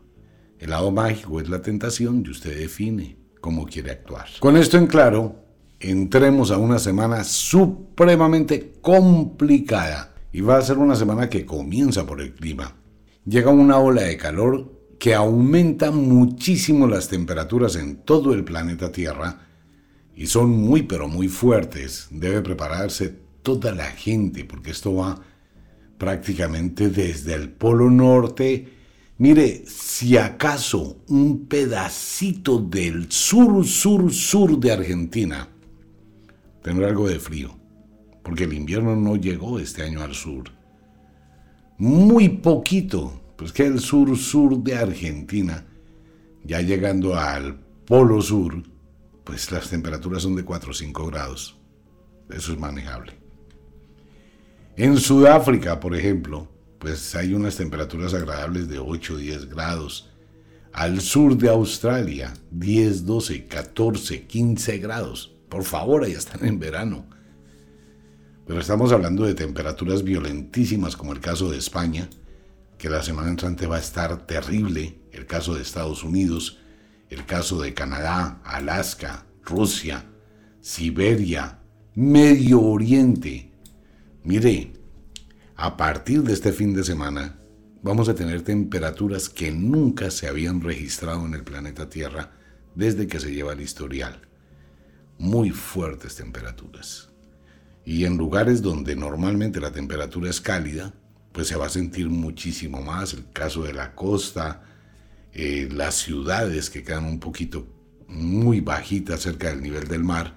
El 0.59 0.71
lado 0.71 0.91
mágico 0.91 1.41
es 1.41 1.49
la 1.49 1.63
tentación 1.63 2.23
y 2.27 2.31
usted 2.31 2.59
define 2.59 3.17
cómo 3.41 3.67
quiere 3.67 3.93
actuar. 3.93 4.27
Con 4.41 4.57
esto 4.57 4.77
en 4.77 4.87
claro, 4.87 5.37
entremos 5.79 6.51
a 6.51 6.59
una 6.59 6.79
semana 6.79 7.25
supremamente 7.25 8.75
complicada 8.81 10.15
y 10.33 10.41
va 10.41 10.59
a 10.59 10.63
ser 10.63 10.79
una 10.79 10.97
semana 10.97 11.29
que 11.29 11.47
comienza 11.47 12.07
por 12.07 12.21
el 12.21 12.35
clima. 12.35 12.77
Llega 13.25 13.51
una 13.51 13.79
ola 13.79 14.03
de 14.03 14.17
calor 14.17 14.80
que 15.01 15.15
aumenta 15.15 15.91
muchísimo 15.91 16.87
las 16.87 17.09
temperaturas 17.09 17.75
en 17.75 17.97
todo 17.97 18.35
el 18.35 18.45
planeta 18.45 18.93
Tierra 18.93 19.41
y 20.15 20.27
son 20.27 20.51
muy 20.51 20.83
pero 20.83 21.09
muy 21.09 21.27
fuertes. 21.27 22.09
Debe 22.11 22.43
prepararse 22.43 23.09
toda 23.43 23.75
la 23.75 23.87
gente, 23.87 24.45
porque 24.45 24.73
esto 24.73 24.95
va 24.95 25.19
prácticamente 25.97 26.91
desde 26.91 27.33
el 27.33 27.49
Polo 27.49 27.91
Norte. 27.91 28.69
Mire, 29.17 29.65
si 29.67 30.19
acaso 30.19 30.99
un 31.09 31.47
pedacito 31.47 32.59
del 32.59 33.11
sur, 33.11 33.65
sur, 33.67 34.13
sur 34.13 34.61
de 34.61 34.71
Argentina 34.71 35.49
tendrá 36.63 36.89
algo 36.89 37.09
de 37.09 37.19
frío, 37.19 37.57
porque 38.23 38.45
el 38.45 38.53
invierno 38.53 38.95
no 38.97 39.17
llegó 39.17 39.59
este 39.59 39.83
año 39.83 40.03
al 40.03 40.15
sur. 40.15 40.45
Muy 41.79 42.29
poquito, 42.29 43.20
pues 43.41 43.55
que 43.55 43.65
el 43.65 43.81
sur, 43.81 44.19
sur 44.19 44.63
de 44.63 44.75
Argentina, 44.75 45.65
ya 46.45 46.61
llegando 46.61 47.17
al 47.17 47.59
Polo 47.87 48.21
Sur, 48.21 48.63
pues 49.25 49.51
las 49.51 49.71
temperaturas 49.71 50.25
son 50.25 50.37
de 50.37 50.45
4 50.45 50.71
o 50.71 50.75
5 50.75 51.07
grados. 51.07 51.59
Eso 52.29 52.53
es 52.53 52.59
manejable. 52.59 53.15
En 54.77 54.99
Sudáfrica, 54.99 55.81
por 55.81 55.97
ejemplo, 55.97 56.51
pues 56.79 57.15
hay 57.15 57.33
unas 57.33 57.57
temperaturas 57.57 58.13
agradables 58.13 58.69
de 58.69 58.79
8 58.79 59.15
o 59.15 59.17
10 59.17 59.49
grados. 59.49 60.11
Al 60.75 61.01
sur 61.01 61.35
de 61.39 61.49
Australia, 61.49 62.35
10, 62.51 63.07
12, 63.07 63.47
14, 63.47 64.27
15 64.27 64.79
grados. 64.79 65.35
Por 65.49 65.65
favor, 65.65 66.05
ahí 66.05 66.13
están 66.13 66.45
en 66.45 66.59
verano. 66.59 67.07
Pero 68.47 68.61
estamos 68.61 68.93
hablando 68.93 69.25
de 69.25 69.33
temperaturas 69.33 70.03
violentísimas 70.03 70.95
como 70.95 71.15
el 71.15 71.21
caso 71.21 71.51
de 71.51 71.57
España, 71.57 72.11
que 72.81 72.89
la 72.89 73.03
semana 73.03 73.29
entrante 73.29 73.67
va 73.67 73.77
a 73.77 73.81
estar 73.81 74.27
terrible, 74.27 75.03
el 75.13 75.27
caso 75.27 75.55
de 75.55 75.61
Estados 75.61 76.03
Unidos, 76.03 76.59
el 77.11 77.27
caso 77.27 77.61
de 77.61 77.75
Canadá, 77.75 78.41
Alaska, 78.43 79.27
Rusia, 79.45 80.07
Siberia, 80.63 81.59
Medio 81.95 82.63
Oriente, 82.63 83.51
Mire, 84.23 84.73
a 85.57 85.77
partir 85.77 86.23
de 86.23 86.33
este 86.35 86.53
fin 86.53 86.75
de 86.75 86.85
semana 86.85 87.39
vamos 87.83 88.09
a 88.09 88.15
tener 88.15 88.43
temperaturas 88.43 89.31
que 89.31 89.51
nunca 89.51 90.11
se 90.11 90.29
habían 90.29 90.61
registrado 90.61 91.25
en 91.25 91.35
el 91.35 91.43
planeta 91.43 91.89
Tierra 91.89 92.33
desde 92.75 93.07
que 93.07 93.19
se 93.19 93.33
lleva 93.33 93.55
el 93.55 93.63
historial. 93.63 94.21
Muy 95.19 95.51
fuertes 95.51 96.17
temperaturas. 96.17 97.11
Y 97.85 98.05
en 98.05 98.19
lugares 98.19 98.61
donde 98.61 98.95
normalmente 98.95 99.61
la 99.61 99.73
temperatura 99.73 100.29
es 100.29 100.41
cálida, 100.41 100.95
pues 101.33 101.49
se 101.49 101.57
va 101.57 101.67
a 101.67 101.71
sentir 101.71 102.09
muchísimo 102.09 102.81
más. 102.83 103.15
El 103.15 103.31
caso 103.33 103.63
de 103.63 103.73
la 103.73 103.95
costa, 103.95 104.63
eh, 105.33 105.69
las 105.71 105.95
ciudades 105.95 106.71
que 106.71 106.83
quedan 106.83 107.05
un 107.05 107.21
poquito 107.21 107.67
muy 108.09 108.61
bajitas 108.61 109.21
cerca 109.21 109.49
del 109.49 109.63
nivel 109.63 109.87
del 109.87 110.03
mar, 110.03 110.35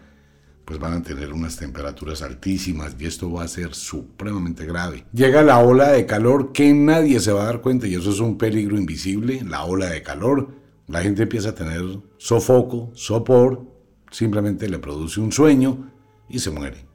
pues 0.65 0.79
van 0.79 0.93
a 0.93 1.03
tener 1.03 1.33
unas 1.33 1.57
temperaturas 1.57 2.21
altísimas 2.21 2.95
y 2.97 3.05
esto 3.05 3.31
va 3.31 3.43
a 3.43 3.47
ser 3.47 3.73
supremamente 3.73 4.65
grave. 4.65 5.05
Llega 5.13 5.41
la 5.41 5.59
ola 5.59 5.89
de 5.89 6.05
calor 6.05 6.53
que 6.53 6.73
nadie 6.73 7.19
se 7.19 7.31
va 7.31 7.43
a 7.43 7.47
dar 7.47 7.61
cuenta 7.61 7.87
y 7.87 7.95
eso 7.95 8.11
es 8.11 8.19
un 8.19 8.37
peligro 8.37 8.77
invisible, 8.77 9.41
la 9.43 9.65
ola 9.65 9.87
de 9.89 10.03
calor. 10.03 10.49
La 10.87 11.01
gente 11.01 11.23
empieza 11.23 11.49
a 11.49 11.55
tener 11.55 11.81
sofoco, 12.17 12.91
sopor, 12.93 13.65
simplemente 14.11 14.69
le 14.69 14.79
produce 14.79 15.19
un 15.19 15.31
sueño 15.31 15.91
y 16.29 16.39
se 16.39 16.51
muere. 16.51 16.92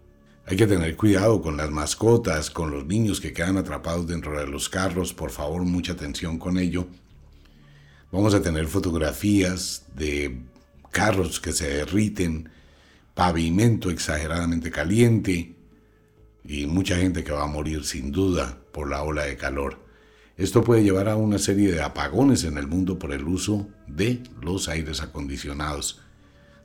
Hay 0.50 0.57
que 0.57 0.67
tener 0.67 0.97
cuidado 0.97 1.43
con 1.43 1.59
las 1.59 1.71
mascotas, 1.71 2.50
con 2.50 2.71
los 2.71 2.87
niños 2.87 3.21
que 3.21 3.35
quedan 3.35 3.59
atrapados 3.59 4.07
dentro 4.07 4.40
de 4.40 4.47
los 4.47 4.71
carros, 4.71 5.12
por 5.12 5.31
favor 5.31 5.62
mucha 5.64 5.93
atención 5.93 6.38
con 6.38 6.57
ello. 6.57 6.87
Vamos 8.11 8.33
a 8.33 8.40
tener 8.40 8.67
fotografías 8.67 9.85
de 9.95 10.40
carros 10.90 11.38
que 11.38 11.52
se 11.52 11.69
derriten, 11.69 12.49
pavimento 13.14 13.90
exageradamente 13.90 14.71
caliente 14.71 15.55
y 16.45 16.64
mucha 16.64 16.97
gente 16.97 17.23
que 17.23 17.33
va 17.33 17.43
a 17.43 17.47
morir 17.47 17.85
sin 17.85 18.11
duda 18.11 18.59
por 18.73 18.88
la 18.88 19.02
ola 19.02 19.25
de 19.25 19.37
calor. 19.37 19.78
Esto 20.38 20.64
puede 20.64 20.83
llevar 20.83 21.11
a 21.11 21.17
una 21.17 21.38
serie 21.38 21.71
de 21.73 21.83
apagones 21.83 22.45
en 22.45 22.57
el 22.57 22.69
mundo 22.69 22.99
por 22.99 23.12
el 23.12 23.25
uso 23.25 23.69
de 23.87 24.23
los 24.40 24.71
aires 24.71 25.02
acondicionados. 25.02 26.00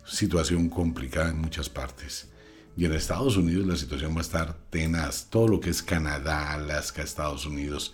Situación 0.06 0.70
complicada 0.70 1.32
en 1.32 1.40
muchas 1.40 1.68
partes. 1.68 2.30
Y 2.76 2.86
en 2.86 2.94
Estados 2.94 3.38
Unidos 3.38 3.68
la 3.68 3.76
situación 3.76 4.14
va 4.14 4.20
a 4.20 4.22
estar 4.22 4.54
tenaz. 4.70 5.28
Todo 5.30 5.48
lo 5.48 5.60
que 5.60 5.70
es 5.70 5.84
Canadá, 5.84 6.54
Alaska, 6.54 7.02
Estados 7.02 7.46
Unidos, 7.46 7.94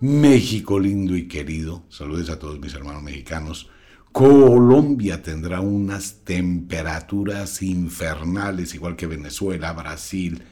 México 0.00 0.78
lindo 0.78 1.16
y 1.16 1.28
querido. 1.28 1.84
Saludos 1.88 2.30
a 2.30 2.38
todos 2.38 2.58
mis 2.58 2.74
hermanos 2.74 3.02
mexicanos 3.02 3.70
Colombia 4.12 5.22
tendrá 5.22 5.60
unas 5.60 6.24
temperaturas 6.24 7.62
infernales, 7.62 8.74
igual 8.74 8.96
que 8.96 9.06
Venezuela, 9.06 9.72
Brasil, 9.72 10.42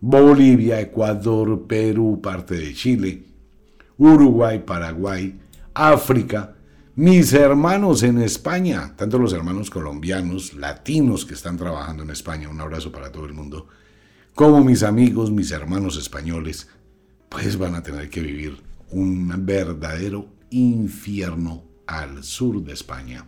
Bolivia, 0.00 0.80
Ecuador, 0.80 1.66
Perú, 1.66 2.20
parte 2.22 2.54
de 2.54 2.74
Chile, 2.74 3.24
Uruguay, 3.96 4.62
Paraguay, 4.64 5.40
África, 5.74 6.54
mis 6.98 7.32
hermanos 7.32 8.02
en 8.02 8.20
España, 8.20 8.96
tanto 8.96 9.20
los 9.20 9.32
hermanos 9.32 9.70
colombianos, 9.70 10.54
latinos 10.54 11.24
que 11.24 11.34
están 11.34 11.56
trabajando 11.56 12.02
en 12.02 12.10
España, 12.10 12.48
un 12.48 12.60
abrazo 12.60 12.90
para 12.90 13.12
todo 13.12 13.24
el 13.24 13.34
mundo, 13.34 13.68
como 14.34 14.64
mis 14.64 14.82
amigos, 14.82 15.30
mis 15.30 15.52
hermanos 15.52 15.96
españoles, 15.96 16.66
pues 17.28 17.56
van 17.56 17.76
a 17.76 17.84
tener 17.84 18.10
que 18.10 18.20
vivir 18.20 18.60
un 18.90 19.28
verdadero 19.46 20.26
infierno 20.50 21.62
al 21.86 22.24
sur 22.24 22.64
de 22.64 22.72
España. 22.72 23.24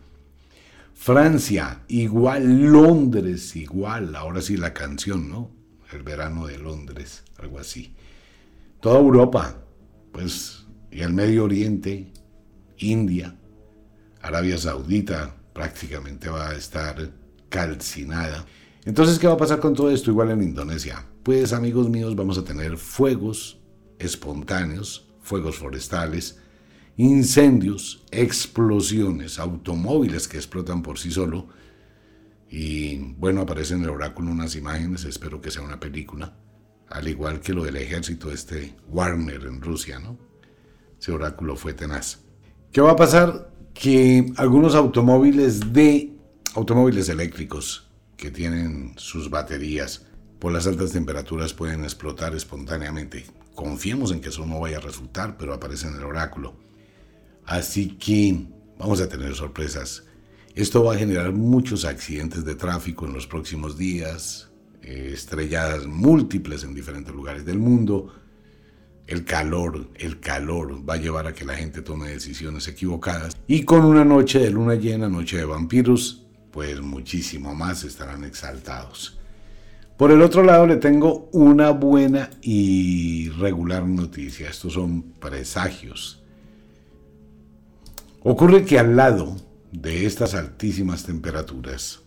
Francia, 0.93 1.83
igual, 1.87 2.73
Londres, 2.73 3.55
igual, 3.55 4.17
ahora 4.17 4.43
sí 4.43 4.57
la 4.57 4.75
canción, 4.75 5.29
¿no? 5.29 5.49
El 5.93 6.03
verano 6.03 6.49
de 6.49 6.59
Londres, 6.59 7.23
algo 7.39 7.61
así. 7.61 7.95
Toda 8.81 8.99
Europa, 8.99 9.62
pues, 10.11 10.67
y 10.91 11.03
el 11.03 11.12
Medio 11.12 11.45
Oriente, 11.45 12.11
India, 12.79 13.37
Arabia 14.21 14.59
Saudita 14.59 15.35
prácticamente 15.53 16.29
va 16.29 16.50
a 16.50 16.55
estar 16.55 17.11
calcinada. 17.49 18.45
Entonces, 18.85 19.19
¿qué 19.19 19.27
va 19.27 19.35
a 19.35 19.39
pasar 19.39 19.61
con 19.61 19.75
todo 19.75 19.91
esto 19.91 20.11
igual 20.11 20.31
en 20.31 20.43
Indonesia? 20.43 21.05
Pues 21.23 21.53
amigos 21.53 21.89
míos, 21.89 22.17
vamos 22.17 22.39
a 22.39 22.45
tener 22.45 22.79
fuegos 22.79 23.59
espontáneos, 23.99 25.09
fuegos 25.21 25.57
forestales, 25.59 26.39
incendios, 26.97 28.05
explosiones, 28.11 29.39
automóviles 29.39 30.29
que 30.29 30.39
explotan 30.39 30.83
por 30.83 30.99
sí 30.99 31.11
solo. 31.11 31.49
Y 32.49 32.97
bueno, 33.15 33.43
aparecen 33.43 33.79
en 33.79 33.85
el 33.85 33.91
oráculo 33.91 34.31
unas 34.31 34.57
imágenes, 34.57 35.05
espero 35.05 35.41
que 35.41 35.50
sea 35.50 35.62
una 35.62 35.79
película, 35.79 36.37
al 36.89 37.07
igual 37.07 37.41
que 37.41 37.53
lo 37.53 37.65
del 37.65 37.77
ejército 37.77 38.33
este 38.33 38.75
Warner 38.89 39.45
en 39.45 39.61
Rusia, 39.61 39.99
¿no? 39.99 40.19
Ese 40.99 41.12
oráculo 41.12 41.57
fue 41.57 41.75
tenaz. 41.75 42.21
¿Qué 42.73 42.81
va 42.81 42.93
a 42.93 42.97
pasar? 42.97 43.50
Que 43.75 44.33
algunos 44.37 44.75
automóviles 44.75 45.73
de 45.73 46.12
automóviles 46.55 47.09
eléctricos 47.09 47.89
que 48.17 48.31
tienen 48.31 48.93
sus 48.97 49.31
baterías 49.31 50.07
por 50.39 50.53
las 50.53 50.67
altas 50.67 50.93
temperaturas 50.93 51.55
pueden 51.55 51.85
explotar 51.85 52.35
espontáneamente. 52.35 53.27
Confiemos 53.55 54.11
en 54.12 54.21
que 54.21 54.31
eso 54.31 54.47
no 54.47 54.61
vaya 54.61 54.79
a 54.79 54.81
resultar, 54.81 55.37
pero 55.37 55.55
aparece 55.55 55.87
en 55.87 55.95
el 55.95 56.05
oráculo. 56.05 56.55
Así 57.45 57.97
que 57.99 58.47
vamos 58.79 59.00
a 59.00 59.09
tener 59.09 59.35
sorpresas. 59.35 60.05
Esto 60.55 60.85
va 60.85 60.95
a 60.95 60.99
generar 60.99 61.33
muchos 61.33 61.85
accidentes 61.85 62.45
de 62.45 62.55
tráfico 62.55 63.07
en 63.07 63.12
los 63.12 63.27
próximos 63.27 63.77
días, 63.77 64.50
eh, 64.83 65.11
estrelladas 65.12 65.87
múltiples 65.87 66.65
en 66.65 66.75
diferentes 66.75 67.15
lugares 67.15 67.45
del 67.45 67.59
mundo. 67.59 68.15
El 69.07 69.25
calor, 69.25 69.91
el 69.97 70.21
calor 70.21 70.89
va 70.89 70.95
a 70.95 70.99
llevar 70.99 71.27
a 71.27 71.35
que 71.35 71.45
la 71.45 71.55
gente 71.55 71.83
tome 71.83 72.09
decisiones 72.09 72.67
equivocadas. 72.67 73.37
Y 73.52 73.64
con 73.64 73.85
una 73.85 74.04
noche 74.04 74.38
de 74.38 74.49
luna 74.49 74.76
llena, 74.76 75.09
noche 75.09 75.38
de 75.38 75.45
vampiros, 75.45 76.25
pues 76.52 76.80
muchísimo 76.80 77.52
más 77.52 77.83
estarán 77.83 78.23
exaltados. 78.23 79.19
Por 79.97 80.12
el 80.12 80.23
otro 80.23 80.45
lado 80.45 80.69
le 80.69 80.76
tengo 80.76 81.28
una 81.33 81.71
buena 81.71 82.30
y 82.42 83.28
regular 83.30 83.85
noticia. 83.85 84.49
Estos 84.49 84.75
son 84.75 85.02
presagios 85.19 86.23
Ocurre 88.23 88.64
que 88.64 88.78
al 88.78 88.95
lado 88.95 89.35
de 89.73 90.07
estas 90.07 90.35
altísimas 90.37 91.02
temperaturas 91.02 92.02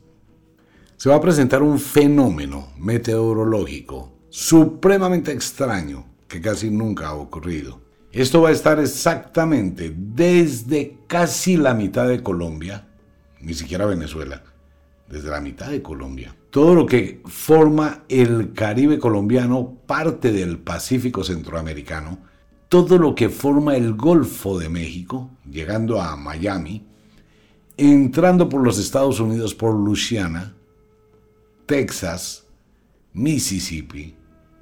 se 0.95 1.09
va 1.09 1.15
a 1.15 1.21
presentar 1.21 1.61
un 1.61 1.77
fenómeno 1.77 2.69
meteorológico 2.77 4.13
supremamente 4.29 5.33
extraño 5.33 6.05
que 6.29 6.39
casi 6.39 6.69
nunca 6.69 7.09
ha 7.09 7.15
ocurrido. 7.15 7.82
Esto 8.13 8.43
va 8.43 8.49
a 8.49 8.51
estar 8.51 8.79
exactamente 8.79 9.91
desde 9.97 10.99
casi 11.07 11.57
la 11.57 11.73
mitad 11.73 12.07
de 12.07 12.21
Colombia, 12.21 12.87
ni 13.41 13.55
siquiera 13.55 13.87
Venezuela, 13.87 14.43
desde 15.09 15.31
la 15.31 15.41
mitad 15.41 15.71
de 15.71 15.81
Colombia. 15.81 16.35
Todo 16.51 16.75
lo 16.75 16.85
que 16.85 17.23
forma 17.25 18.03
el 18.09 18.53
Caribe 18.53 18.99
colombiano, 18.99 19.79
parte 19.87 20.31
del 20.31 20.59
Pacífico 20.59 21.23
centroamericano, 21.23 22.19
todo 22.69 22.99
lo 22.99 23.15
que 23.15 23.29
forma 23.29 23.75
el 23.75 23.95
Golfo 23.95 24.59
de 24.59 24.69
México, 24.69 25.31
llegando 25.49 25.99
a 25.99 26.15
Miami, 26.15 26.85
entrando 27.77 28.47
por 28.47 28.61
los 28.61 28.77
Estados 28.77 29.19
Unidos 29.19 29.55
por 29.55 29.73
Louisiana, 29.73 30.53
Texas, 31.65 32.45
Mississippi, 33.13 34.15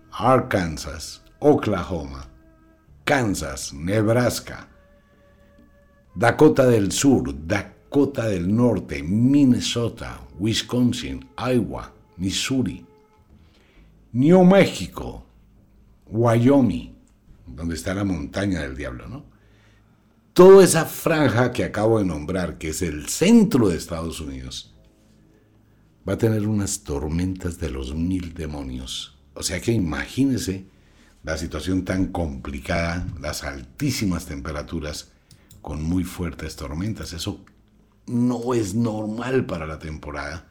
Arkansas, 0.10 1.22
Oklahoma, 1.40 2.31
Kansas, 3.04 3.74
Nebraska, 3.74 4.68
Dakota 6.14 6.66
del 6.66 6.92
Sur, 6.92 7.34
Dakota 7.48 8.28
del 8.28 8.54
Norte, 8.54 9.02
Minnesota, 9.04 10.20
Wisconsin, 10.40 11.30
Iowa, 11.38 11.94
Missouri, 12.18 12.86
New 14.14 14.44
México, 14.44 15.26
Wyoming, 16.08 16.96
donde 17.48 17.76
está 17.76 17.94
la 17.94 18.04
montaña 18.04 18.62
del 18.62 18.76
diablo, 18.76 19.08
¿no? 19.08 19.26
Toda 20.34 20.64
esa 20.64 20.86
franja 20.86 21.52
que 21.52 21.64
acabo 21.64 22.00
de 22.00 22.06
nombrar, 22.06 22.58
que 22.58 22.70
es 22.70 22.82
el 22.82 23.10
centro 23.10 23.68
de 23.68 23.78
Estados 23.78 24.22
Unidos, 24.22 24.74
va 26.08 26.14
a 26.14 26.18
tener 26.18 26.48
unas 26.48 26.84
tormentas 26.84 27.60
de 27.60 27.70
los 27.70 27.94
mil 27.94 28.34
demonios. 28.34 29.18
O 29.34 29.44
sea 29.44 29.62
que 29.62 29.72
imagínese 29.72 30.66
la 31.24 31.38
situación 31.38 31.86
tan 31.86 32.08
complicada, 32.08 33.06
las 33.20 33.44
altísimas 33.44 34.26
temperaturas 34.26 35.12
con 35.62 35.84
muy 35.84 36.04
fuertes 36.04 36.56
tormentas. 36.56 37.14
Eso 37.14 37.44
no 38.08 38.54
es 38.54 38.74
normal 38.74 39.46
para 39.46 39.66
la 39.68 39.80
temporada, 39.80 40.48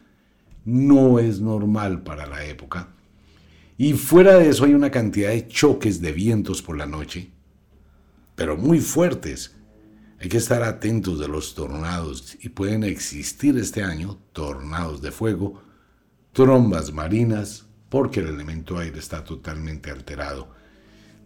no 0.64 1.18
es 1.18 1.40
normal 1.40 2.02
para 2.02 2.26
la 2.26 2.44
época. 2.44 2.88
Y 3.76 3.94
fuera 3.94 4.34
de 4.34 4.50
eso 4.50 4.64
hay 4.64 4.74
una 4.74 4.90
cantidad 4.90 5.30
de 5.30 5.48
choques 5.48 6.00
de 6.00 6.12
vientos 6.12 6.62
por 6.62 6.76
la 6.76 6.86
noche, 6.86 7.30
pero 8.36 8.56
muy 8.56 8.78
fuertes. 8.78 9.56
Hay 10.20 10.28
que 10.28 10.36
estar 10.36 10.62
atentos 10.62 11.18
de 11.18 11.28
los 11.28 11.54
tornados 11.54 12.36
y 12.42 12.50
pueden 12.50 12.84
existir 12.84 13.56
este 13.56 13.82
año 13.82 14.18
tornados 14.32 15.00
de 15.00 15.10
fuego, 15.10 15.62
trombas 16.32 16.92
marinas, 16.92 17.66
porque 17.88 18.20
el 18.20 18.28
elemento 18.28 18.78
aire 18.78 18.98
está 18.98 19.24
totalmente 19.24 19.90
alterado. 19.90 20.59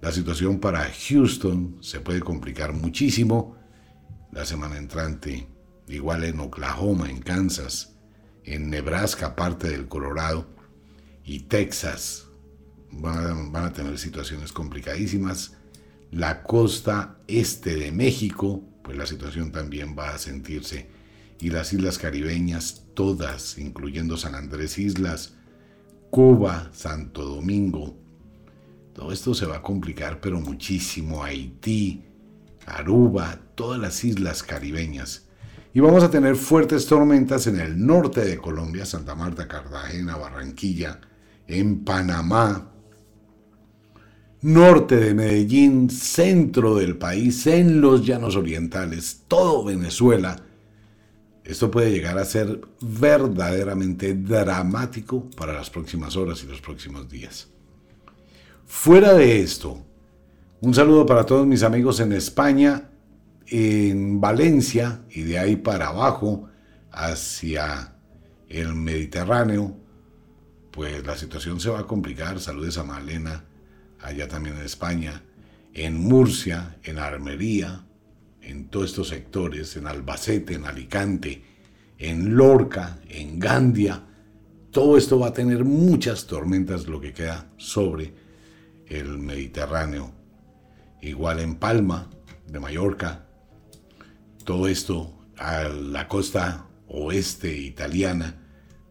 La 0.05 0.13
situación 0.13 0.61
para 0.61 0.87
Houston 1.09 1.79
se 1.81 1.99
puede 1.99 2.21
complicar 2.21 2.75
muchísimo. 2.75 3.57
La 4.33 4.45
semana 4.45 4.77
entrante, 4.77 5.49
igual 5.89 6.25
en 6.25 6.41
Oklahoma, 6.41 7.09
en 7.09 7.23
Kansas, 7.23 7.97
en 8.45 8.69
Nebraska, 8.69 9.35
parte 9.35 9.71
del 9.71 9.89
Colorado, 9.89 10.47
y 11.25 11.45
Texas, 11.45 12.27
van 12.91 13.57
a, 13.57 13.73
tener 13.73 13.99
situaciones 13.99 14.53
complicadísimas. 14.53 15.57
La 16.11 16.43
costa 16.43 17.17
este 17.27 17.75
de 17.75 17.91
México, 17.91 18.63
pues 18.83 18.99
la 18.99 19.07
situación 19.07 19.53
también 19.53 19.97
va 19.99 20.11
a 20.11 20.19
sentirse. 20.19 20.87
Y 21.41 21.49
las 21.49 21.73
islas 21.73 21.97
caribeñas, 21.97 22.89
todas, 22.93 23.57
incluyendo 23.57 24.19
San 24.19 24.35
Andrés 24.35 24.77
Islas, 24.77 25.37
Cuba, 26.11 26.69
Santo 26.75 27.25
Domingo. 27.25 28.04
Todo 28.95 29.11
esto 29.11 29.35
se 29.35 29.45
va 29.45 29.57
a 29.57 29.63
complicar, 29.63 30.21
pero 30.21 30.41
muchísimo. 30.41 31.25
Haití, 31.25 32.05
Aruba, 32.65 33.41
todas 33.57 33.81
las 33.81 34.05
islas 34.05 34.43
caribeñas. 34.43 35.27
Y 35.75 35.81
vamos 35.81 36.05
a 36.05 36.11
tener 36.11 36.37
fuertes 36.37 36.87
tormentas 36.87 37.49
en 37.49 37.59
el 37.59 37.85
norte 37.85 38.25
de 38.25 38.39
Colombia, 38.39 38.87
Santa 38.87 39.17
Marta, 39.17 39.49
Cartagena, 39.49 40.17
Barranquilla, 40.17 41.01
en 41.49 41.85
Panamá, 41.85 42.71
norte 44.43 44.97
de 44.97 45.13
Medellín, 45.13 45.91
centro 45.91 46.77
del 46.77 46.97
país, 46.97 47.49
en 47.49 47.81
los 47.81 48.07
llanos 48.07 48.37
orientales, 48.37 49.25
todo 49.27 49.65
Venezuela. 49.65 50.37
Esto 51.43 51.69
puede 51.69 51.91
llegar 51.91 52.17
a 52.19 52.25
ser 52.25 52.61
verdaderamente 52.81 54.15
dramático 54.15 55.29
para 55.37 55.53
las 55.53 55.69
próximas 55.69 56.15
horas 56.17 56.45
y 56.45 56.47
los 56.47 56.61
próximos 56.61 57.09
días. 57.09 57.54
Fuera 58.67 59.13
de 59.13 59.41
esto, 59.41 59.85
un 60.61 60.73
saludo 60.73 61.05
para 61.05 61.27
todos 61.27 61.47
mis 61.47 61.63
amigos 61.63 62.01
en 62.01 62.13
España, 62.13 62.91
en 63.47 64.23
Valencia 64.23 65.03
y 65.11 65.23
de 65.23 65.39
ahí 65.39 65.57
para 65.57 65.89
abajo 65.89 66.49
hacia 66.91 67.95
el 68.49 68.75
Mediterráneo, 68.75 69.77
pues 70.71 71.07
la 71.07 71.17
situación 71.17 71.61
se 71.61 71.69
va 71.69 71.81
a 71.81 71.87
complicar. 71.87 72.41
Saludos 72.41 72.79
a 72.79 72.85
Malena 72.85 73.45
allá 74.01 74.29
también 74.29 74.57
en 74.57 74.65
España, 74.65 75.23
en 75.75 76.03
Murcia, 76.03 76.79
en 76.83 76.99
Armería, 76.99 77.85
en 78.41 78.69
todos 78.69 78.91
estos 78.91 79.09
sectores, 79.09 79.77
en 79.77 79.87
Albacete, 79.87 80.55
en 80.55 80.65
Alicante, 80.65 81.45
en 81.99 82.35
Lorca, 82.35 82.99
en 83.11 83.39
Gandia. 83.39 84.05
Todo 84.71 84.97
esto 84.97 85.19
va 85.19 85.29
a 85.29 85.33
tener 85.35 85.65
muchas 85.65 86.27
tormentas 86.27 86.87
lo 86.87 86.99
que 86.99 87.13
queda 87.13 87.51
sobre 87.59 88.24
el 88.87 89.19
Mediterráneo. 89.19 90.13
Igual 91.01 91.41
en 91.41 91.57
Palma, 91.57 92.09
de 92.47 92.61
Mallorca. 92.61 93.27
Todo 94.45 94.69
esto 94.69 95.27
a 95.39 95.65
la 95.65 96.09
costa 96.09 96.69
oeste 96.89 97.57
italiana, 97.57 98.41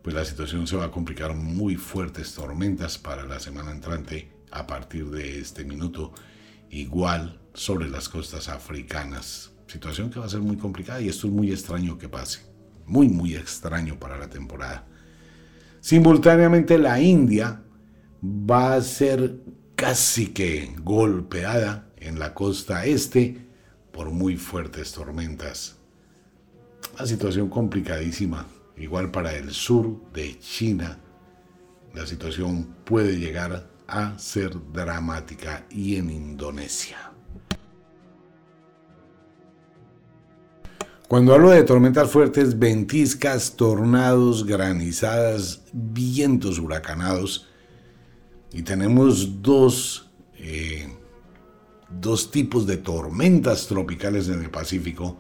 pues 0.02 0.16
la 0.16 0.26
situación 0.26 0.68
se 0.68 0.76
va 0.76 0.86
a 0.86 0.92
complicar 0.92 1.36
muy 1.36 1.76
fuertes 1.76 2.34
tormentas 2.34 2.98
para 2.98 3.24
la 3.24 3.40
semana 3.40 3.72
entrante 3.72 4.32
a 4.52 4.68
partir 4.68 5.10
de 5.10 5.40
este 5.40 5.64
minuto. 5.64 6.14
Igual 6.70 7.40
sobre 7.54 7.90
las 7.90 8.10
costas 8.10 8.50
africanas. 8.50 9.52
Situación 9.68 10.10
que 10.10 10.20
va 10.20 10.26
a 10.26 10.30
ser 10.30 10.42
muy 10.42 10.58
complicada 10.58 11.02
y 11.02 11.08
esto 11.08 11.28
es 11.28 11.34
muy 11.34 11.52
extraño 11.52 11.98
que 11.98 12.10
pase. 12.10 12.42
Muy, 12.86 13.08
muy 13.08 13.36
extraño 13.36 13.98
para 14.00 14.18
la 14.18 14.30
temporada. 14.30 14.88
Simultáneamente 15.80 16.78
la 16.78 17.00
India 17.00 17.64
va 18.24 18.76
a 18.76 18.82
ser 18.82 19.40
casi 19.84 20.28
que 20.28 20.74
golpeada 20.82 21.90
en 21.98 22.18
la 22.18 22.34
costa 22.34 22.86
este 22.86 23.46
por 23.92 24.12
muy 24.12 24.38
fuertes 24.38 24.94
tormentas. 24.94 25.76
Una 26.96 27.06
situación 27.06 27.50
complicadísima, 27.50 28.48
igual 28.78 29.12
para 29.12 29.36
el 29.36 29.52
sur 29.52 30.10
de 30.14 30.40
China. 30.40 31.00
La 31.94 32.08
situación 32.08 32.78
puede 32.86 33.20
llegar 33.20 33.68
a 33.86 34.18
ser 34.18 34.54
dramática 34.72 35.66
y 35.70 35.98
en 35.98 36.12
Indonesia. 36.12 37.12
Cuando 41.10 41.34
hablo 41.34 41.50
de 41.50 41.64
tormentas 41.64 42.10
fuertes, 42.10 42.58
ventiscas, 42.58 43.58
tornados, 43.58 44.46
granizadas, 44.46 45.66
vientos 45.74 46.58
huracanados, 46.58 47.50
y 48.54 48.62
tenemos 48.62 49.42
dos, 49.42 50.12
eh, 50.36 50.88
dos 51.90 52.30
tipos 52.30 52.68
de 52.68 52.78
tormentas 52.78 53.68
tropicales 53.68 54.30
en 54.30 54.44
el 54.44 54.52
Pacífico. 54.52 55.18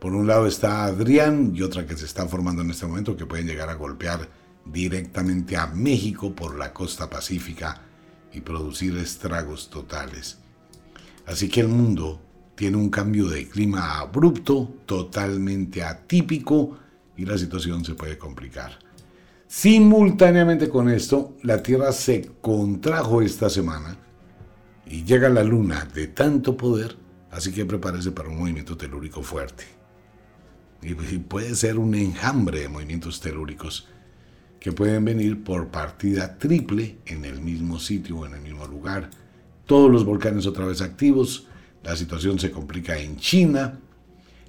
Por 0.00 0.14
un 0.14 0.26
lado 0.26 0.46
está 0.46 0.84
Adrián 0.84 1.52
y 1.54 1.60
otra 1.60 1.86
que 1.86 1.96
se 1.96 2.06
está 2.06 2.26
formando 2.26 2.62
en 2.62 2.70
este 2.70 2.86
momento 2.86 3.16
que 3.16 3.26
pueden 3.26 3.46
llegar 3.46 3.68
a 3.68 3.74
golpear 3.74 4.26
directamente 4.64 5.56
a 5.56 5.66
México 5.66 6.34
por 6.34 6.56
la 6.58 6.72
costa 6.72 7.10
pacífica 7.10 7.82
y 8.32 8.40
producir 8.40 8.96
estragos 8.96 9.68
totales. 9.68 10.38
Así 11.26 11.48
que 11.50 11.60
el 11.60 11.68
mundo 11.68 12.22
tiene 12.54 12.78
un 12.78 12.88
cambio 12.88 13.28
de 13.28 13.48
clima 13.48 13.98
abrupto, 13.98 14.76
totalmente 14.86 15.82
atípico 15.82 16.78
y 17.16 17.26
la 17.26 17.36
situación 17.36 17.84
se 17.84 17.94
puede 17.94 18.16
complicar. 18.16 18.78
Simultáneamente 19.52 20.68
con 20.68 20.88
esto, 20.88 21.36
la 21.42 21.60
Tierra 21.60 21.90
se 21.90 22.30
contrajo 22.40 23.20
esta 23.20 23.50
semana 23.50 23.96
y 24.86 25.02
llega 25.02 25.28
la 25.28 25.42
Luna 25.42 25.88
de 25.92 26.06
tanto 26.06 26.56
poder, 26.56 26.96
así 27.32 27.50
que 27.50 27.66
prepárese 27.66 28.12
para 28.12 28.28
un 28.28 28.38
movimiento 28.38 28.76
telúrico 28.76 29.24
fuerte. 29.24 29.64
Y 30.82 30.94
puede 30.94 31.56
ser 31.56 31.78
un 31.78 31.96
enjambre 31.96 32.60
de 32.60 32.68
movimientos 32.68 33.20
telúricos 33.20 33.88
que 34.60 34.70
pueden 34.70 35.04
venir 35.04 35.42
por 35.42 35.66
partida 35.66 36.38
triple 36.38 36.98
en 37.06 37.24
el 37.24 37.40
mismo 37.40 37.80
sitio 37.80 38.18
o 38.18 38.26
en 38.26 38.34
el 38.34 38.42
mismo 38.42 38.68
lugar. 38.68 39.10
Todos 39.66 39.90
los 39.90 40.04
volcanes 40.04 40.46
otra 40.46 40.64
vez 40.64 40.80
activos, 40.80 41.48
la 41.82 41.96
situación 41.96 42.38
se 42.38 42.52
complica 42.52 42.96
en 42.98 43.16
China, 43.16 43.80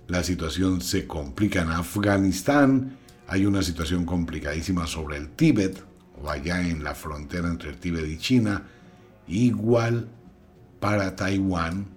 la 0.07 0.23
situación 0.23 0.79
se 0.79 1.07
complica 1.07 1.63
en 1.63 1.69
Afganistán, 1.69 3.00
hay 3.31 3.45
una 3.45 3.63
situación 3.63 4.05
complicadísima 4.05 4.85
sobre 4.85 5.15
el 5.15 5.29
Tíbet, 5.29 5.81
o 6.21 6.29
allá 6.29 6.67
en 6.67 6.83
la 6.83 6.93
frontera 6.93 7.47
entre 7.47 7.69
el 7.69 7.77
Tíbet 7.77 8.05
y 8.05 8.17
China, 8.17 8.67
igual 9.25 10.09
para 10.81 11.15
Taiwán, 11.15 11.87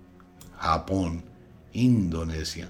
Japón, 0.56 1.24
Indonesia. 1.72 2.68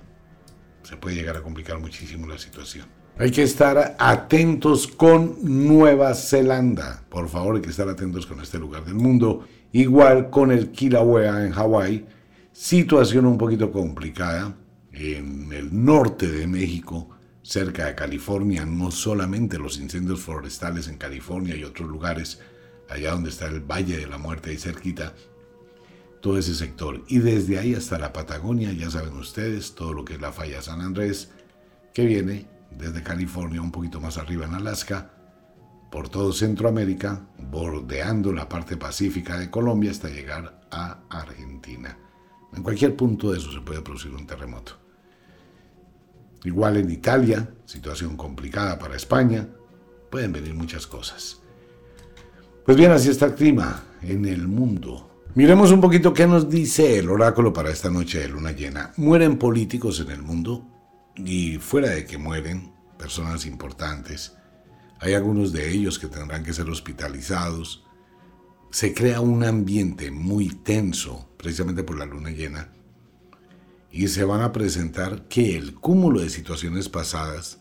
Se 0.83 0.97
puede 0.97 1.17
llegar 1.17 1.37
a 1.37 1.43
complicar 1.43 1.79
muchísimo 1.79 2.27
la 2.27 2.39
situación. 2.39 2.87
Hay 3.19 3.31
que 3.31 3.43
estar 3.43 3.97
atentos 3.99 4.87
con 4.87 5.37
Nueva 5.43 6.15
Zelanda. 6.15 7.05
Por 7.11 7.29
favor, 7.29 7.57
hay 7.57 7.63
que 7.63 7.69
estar 7.69 7.91
atentos 7.91 8.25
con 8.25 8.41
este 8.41 8.59
lugar 8.59 8.83
del 8.87 8.95
mundo. 8.95 9.47
Igual 9.73 10.31
con 10.31 10.51
el 10.51 10.71
Kilauea 10.71 11.45
en 11.45 11.53
Hawái 11.53 12.07
Situación 12.51 13.27
un 13.27 13.37
poquito 13.37 13.71
complicada 13.71 14.57
en 14.93 15.53
el 15.53 15.85
norte 15.85 16.29
de 16.29 16.47
México, 16.47 17.11
cerca 17.45 17.85
de 17.85 17.95
California, 17.95 18.65
no 18.65 18.91
solamente 18.91 19.59
los 19.59 19.79
incendios 19.79 20.21
forestales 20.21 20.89
en 20.89 20.97
California 20.97 21.55
y 21.55 21.63
otros 21.63 21.89
lugares, 21.89 22.41
allá 22.89 23.13
donde 23.13 23.29
está 23.29 23.47
el 23.47 23.61
Valle 23.61 23.99
de 23.99 24.07
la 24.07 24.17
Muerte 24.17 24.53
y 24.53 24.57
cerquita, 24.57 25.15
todo 26.23 26.39
ese 26.39 26.55
sector. 26.55 27.05
Y 27.07 27.19
desde 27.19 27.59
ahí 27.59 27.75
hasta 27.75 27.99
la 27.99 28.15
Patagonia, 28.15 28.73
ya 28.73 28.91
saben 28.91 29.13
ustedes, 29.19 29.75
todo 29.75 29.93
lo 29.93 30.07
que 30.07 30.15
es 30.15 30.23
la 30.23 30.33
falla 30.33 30.63
San 30.63 30.81
Andrés, 30.81 31.31
que 31.93 32.07
viene 32.07 32.49
desde 32.71 33.03
California 33.03 33.61
un 33.61 33.71
poquito 33.71 34.01
más 34.01 34.17
arriba 34.17 34.47
en 34.47 34.55
Alaska, 34.55 35.11
por 35.93 36.09
todo 36.09 36.33
Centroamérica, 36.33 37.29
bordeando 37.39 38.33
la 38.33 38.49
parte 38.49 38.79
pacífica 38.79 39.39
de 39.39 39.51
Colombia 39.51 39.91
hasta 39.91 40.09
llegar 40.09 40.63
a 40.71 41.03
Argentina. 41.11 41.97
En 42.55 42.63
cualquier 42.63 42.97
punto 42.97 43.31
de 43.31 43.39
eso 43.39 43.53
se 43.53 43.61
puede 43.61 43.83
producir 43.83 44.13
un 44.13 44.27
terremoto. 44.27 44.84
Igual 46.45 46.77
en 46.77 46.91
Italia, 46.91 47.49
situación 47.65 48.17
complicada 48.17 48.79
para 48.79 48.97
España, 48.97 49.49
pueden 50.11 50.33
venir 50.33 50.55
muchas 50.55 50.87
cosas. 50.87 51.41
Pues 52.65 52.77
bien, 52.77 52.93
así 52.93 53.11
está 53.11 53.27
el 53.27 53.35
clima 53.35 53.83
en 54.03 54.25
el 54.27 54.47
mundo. 54.47 55.23
Miremos 55.35 55.73
un 55.73 55.81
poquito 55.81 56.15
qué 56.15 56.27
nos 56.27 56.49
dice 56.49 56.99
el 56.99 57.11
oráculo 57.11 57.53
para 57.53 57.71
esta 57.71 57.91
noche 57.91 58.21
de 58.21 58.29
luna 58.29 58.53
llena. 58.53 58.93
Mueren 58.97 59.39
políticos 59.39 60.01
en 60.01 60.11
el 60.11 60.23
mundo 60.23 60.65
y 61.17 61.59
fuera 61.59 61.91
de 61.91 62.07
que 62.07 62.19
mueren 62.19 62.73
personas 62.99 63.47
importantes, 63.47 64.37
hay 65.01 65.15
algunos 65.15 65.53
de 65.53 65.71
ellos 65.71 65.99
que 65.99 66.07
tendrán 66.07 66.45
que 66.45 66.55
ser 66.55 66.69
hospitalizados, 66.71 67.85
se 68.71 68.95
crea 68.95 69.21
un 69.21 69.45
ambiente 69.45 70.11
muy 70.11 70.49
tenso, 70.49 71.29
precisamente 71.37 71.85
por 71.85 71.99
la 71.99 72.07
luna 72.07 72.31
llena, 72.31 72.73
y 73.95 74.09
se 74.09 74.25
van 74.25 74.41
a 74.41 74.51
presentar 74.51 75.29
que 75.29 75.57
el 75.57 75.75
cúmulo 75.75 76.21
de 76.21 76.29
situaciones 76.29 76.89
pasadas 76.89 77.61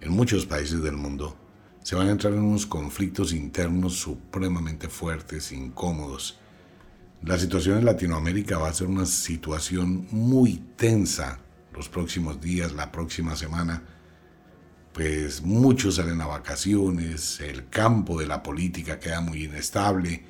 en 0.00 0.12
muchos 0.12 0.46
países 0.46 0.80
del 0.80 0.96
mundo 0.96 1.36
se 1.82 1.96
van 1.96 2.06
a 2.06 2.12
entrar 2.12 2.34
en 2.34 2.42
unos 2.42 2.66
conflictos 2.66 3.32
internos 3.32 3.94
supremamente 3.94 4.88
fuertes, 4.88 5.50
incómodos. 5.50 6.38
La 7.24 7.36
situación 7.36 7.78
en 7.78 7.84
Latinoamérica 7.84 8.58
va 8.58 8.68
a 8.68 8.72
ser 8.72 8.86
una 8.86 9.06
situación 9.06 10.06
muy 10.12 10.58
tensa 10.76 11.40
los 11.74 11.88
próximos 11.88 12.40
días, 12.40 12.72
la 12.72 12.92
próxima 12.92 13.34
semana 13.34 13.82
pues 14.92 15.42
muchos 15.42 15.96
salen 15.96 16.20
a 16.20 16.26
vacaciones, 16.26 17.40
el 17.40 17.68
campo 17.68 18.20
de 18.20 18.28
la 18.28 18.44
política 18.44 19.00
queda 19.00 19.20
muy 19.20 19.44
inestable, 19.44 20.22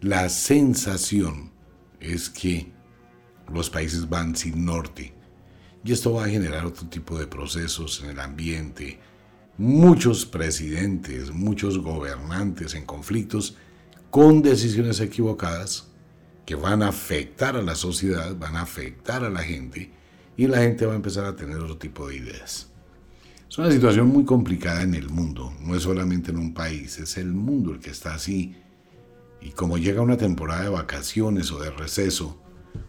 la 0.00 0.30
sensación 0.30 1.50
es 2.00 2.30
que 2.30 2.72
los 3.52 3.70
países 3.70 4.08
van 4.08 4.34
sin 4.36 4.64
norte 4.64 5.14
y 5.84 5.92
esto 5.92 6.12
va 6.12 6.24
a 6.24 6.28
generar 6.28 6.64
otro 6.64 6.86
tipo 6.88 7.18
de 7.18 7.26
procesos 7.26 8.02
en 8.02 8.10
el 8.10 8.20
ambiente, 8.20 9.00
muchos 9.58 10.24
presidentes, 10.24 11.32
muchos 11.32 11.78
gobernantes 11.78 12.74
en 12.74 12.84
conflictos 12.84 13.56
con 14.10 14.42
decisiones 14.42 15.00
equivocadas 15.00 15.88
que 16.46 16.54
van 16.54 16.82
a 16.82 16.88
afectar 16.88 17.56
a 17.56 17.62
la 17.62 17.74
sociedad, 17.74 18.36
van 18.36 18.56
a 18.56 18.62
afectar 18.62 19.24
a 19.24 19.30
la 19.30 19.42
gente 19.42 19.90
y 20.36 20.46
la 20.46 20.58
gente 20.58 20.86
va 20.86 20.92
a 20.92 20.96
empezar 20.96 21.24
a 21.24 21.36
tener 21.36 21.56
otro 21.56 21.78
tipo 21.78 22.08
de 22.08 22.16
ideas. 22.16 22.68
Es 23.48 23.58
una 23.58 23.70
situación 23.70 24.08
muy 24.08 24.24
complicada 24.24 24.82
en 24.82 24.94
el 24.94 25.10
mundo, 25.10 25.52
no 25.60 25.74
es 25.74 25.82
solamente 25.82 26.30
en 26.30 26.38
un 26.38 26.54
país, 26.54 26.98
es 26.98 27.16
el 27.18 27.32
mundo 27.32 27.72
el 27.72 27.80
que 27.80 27.90
está 27.90 28.14
así. 28.14 28.56
Y 29.40 29.50
como 29.50 29.76
llega 29.76 30.00
una 30.00 30.16
temporada 30.16 30.62
de 30.62 30.68
vacaciones 30.70 31.50
o 31.50 31.60
de 31.60 31.70
receso, 31.70 32.40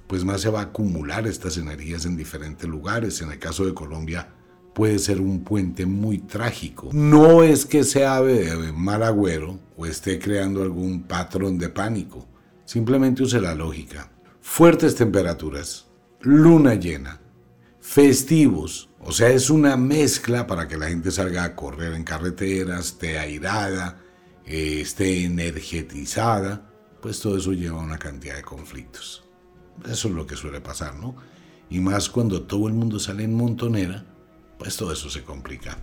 pues 0.08 0.24
más 0.24 0.42
se 0.42 0.50
va 0.50 0.60
a 0.60 0.64
acumular 0.64 1.28
estas 1.28 1.58
energías 1.58 2.06
en 2.06 2.16
diferentes 2.16 2.68
lugares. 2.68 3.22
En 3.22 3.32
el 3.32 3.40
caso 3.40 3.66
de 3.66 3.74
Colombia 3.74 4.34
puede 4.74 5.00
ser 5.00 5.22
un 5.22 5.44
puente 5.44 5.86
muy 5.86 6.20
trágico. 6.20 6.90
No 6.94 7.44
es 7.44 7.66
que 7.66 7.84
sea 7.84 8.22
de 8.22 8.72
mal 8.74 9.04
agüero 9.04 9.60
o 9.78 9.86
esté 9.86 10.20
creando 10.20 10.64
algún 10.64 11.04
patrón 11.04 11.58
de 11.58 11.70
pánico, 11.70 12.28
simplemente 12.66 13.24
use 13.24 13.40
la 13.40 13.56
lógica. 13.56 14.12
Fuertes 14.42 14.96
temperaturas, 14.96 15.88
luna 16.22 16.76
llena, 16.76 17.22
festivos, 17.80 18.90
o 19.00 19.12
sea, 19.12 19.30
es 19.30 19.50
una 19.50 19.78
mezcla 19.78 20.48
para 20.48 20.68
que 20.68 20.78
la 20.78 20.88
gente 20.88 21.12
salga 21.12 21.44
a 21.44 21.56
correr 21.56 21.94
en 21.94 22.04
carreteras, 22.04 22.88
esté 22.88 23.20
airada, 23.20 24.02
eh, 24.46 24.80
esté 24.82 25.24
energetizada, 25.26 26.70
pues 27.02 27.20
todo 27.20 27.38
eso 27.38 27.52
lleva 27.52 27.82
a 27.82 27.84
una 27.84 27.98
cantidad 27.98 28.36
de 28.36 28.44
conflictos. 28.44 29.23
Eso 29.86 30.08
es 30.08 30.14
lo 30.14 30.26
que 30.28 30.36
suele 30.36 30.62
pasar, 30.62 30.96
¿no? 30.96 31.16
y 31.74 31.80
más 31.80 32.08
cuando 32.08 32.44
todo 32.44 32.68
el 32.68 32.76
mundo 32.76 33.00
sale 33.00 33.24
en 33.24 33.34
montonera, 33.34 34.06
pues 34.60 34.78
todo 34.78 34.94
eso 34.94 35.10
se 35.10 35.24
complica. 35.24 35.76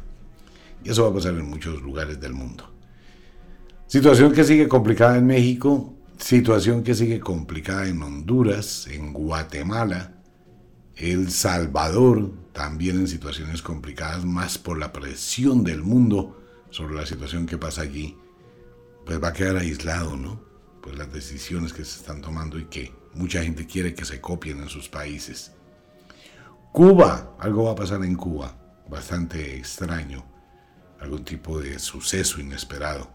Y 0.85 0.91
eso 0.91 1.03
va 1.03 1.11
a 1.11 1.15
pasar 1.15 1.35
en 1.35 1.51
muchos 1.51 1.83
lugares 1.83 2.21
del 2.21 2.33
mundo. 2.33 2.73
Situación 3.89 4.33
que 4.33 4.45
sigue 4.45 4.69
complicada 4.69 5.19
en 5.19 5.27
México, 5.27 5.93
situación 6.17 6.85
que 6.85 6.95
sigue 6.95 7.19
complicada 7.19 7.89
en 7.89 8.01
Honduras, 8.05 8.87
en 8.87 9.13
Guatemala, 9.13 10.15
El 10.95 11.33
Salvador, 11.33 12.31
también 12.53 13.01
en 13.01 13.09
situaciones 13.09 13.61
complicadas, 13.61 14.25
más 14.25 14.59
por 14.59 14.79
la 14.79 14.93
presión 14.93 15.65
del 15.65 15.83
mundo 15.83 16.41
sobre 16.71 16.95
la 16.95 17.05
situación 17.05 17.47
que 17.47 17.59
pasa 17.59 17.83
allí, 17.83 18.17
pues 19.05 19.21
va 19.21 19.29
a 19.29 19.33
quedar 19.33 19.57
aislado, 19.57 20.17
¿no? 20.17 20.41
Pues 20.83 20.97
las 20.97 21.13
decisiones 21.13 21.73
que 21.73 21.85
se 21.85 21.99
están 21.99 22.21
tomando 22.21 22.61
y 22.61 22.67
que 22.67 23.00
mucha 23.15 23.43
gente 23.43 23.67
quiere 23.67 23.95
que 23.95 24.05
se 24.05 24.21
copien 24.21 24.61
en 24.61 24.69
sus 24.69 24.89
países. 24.89 25.53
Cuba, 26.73 27.37
algo 27.39 27.65
va 27.65 27.73
a 27.73 27.77
pasar 27.77 28.05
en 28.05 28.15
Cuba, 28.15 28.57
bastante 28.89 29.57
extraño, 29.57 30.25
algún 31.01 31.25
tipo 31.25 31.61
de 31.61 31.79
suceso 31.79 32.41
inesperado. 32.41 33.11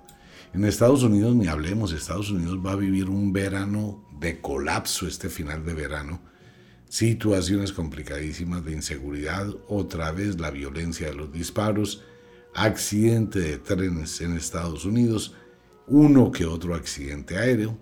En 0.54 0.66
Estados 0.66 1.04
Unidos, 1.04 1.36
ni 1.36 1.48
hablemos, 1.48 1.92
Estados 1.92 2.32
Unidos 2.32 2.60
va 2.66 2.72
a 2.72 2.78
vivir 2.78 3.10
un 3.10 3.34
verano 3.34 4.06
de 4.20 4.42
colapso 4.42 5.08
este 5.08 5.30
final 5.30 5.66
de 5.66 5.74
verano, 5.74 6.22
situaciones 6.88 7.74
complicadísimas 7.74 8.64
de 8.64 8.74
inseguridad, 8.74 9.48
otra 9.68 10.12
vez 10.12 10.40
la 10.40 10.52
violencia 10.52 11.08
de 11.08 11.16
los 11.16 11.32
disparos, 11.32 12.04
accidente 12.54 13.40
de 13.40 13.58
trenes 13.58 14.22
en 14.22 14.38
Estados 14.38 14.86
Unidos, 14.86 15.34
uno 15.88 16.32
que 16.32 16.46
otro 16.46 16.74
accidente 16.74 17.38
aéreo, 17.38 17.78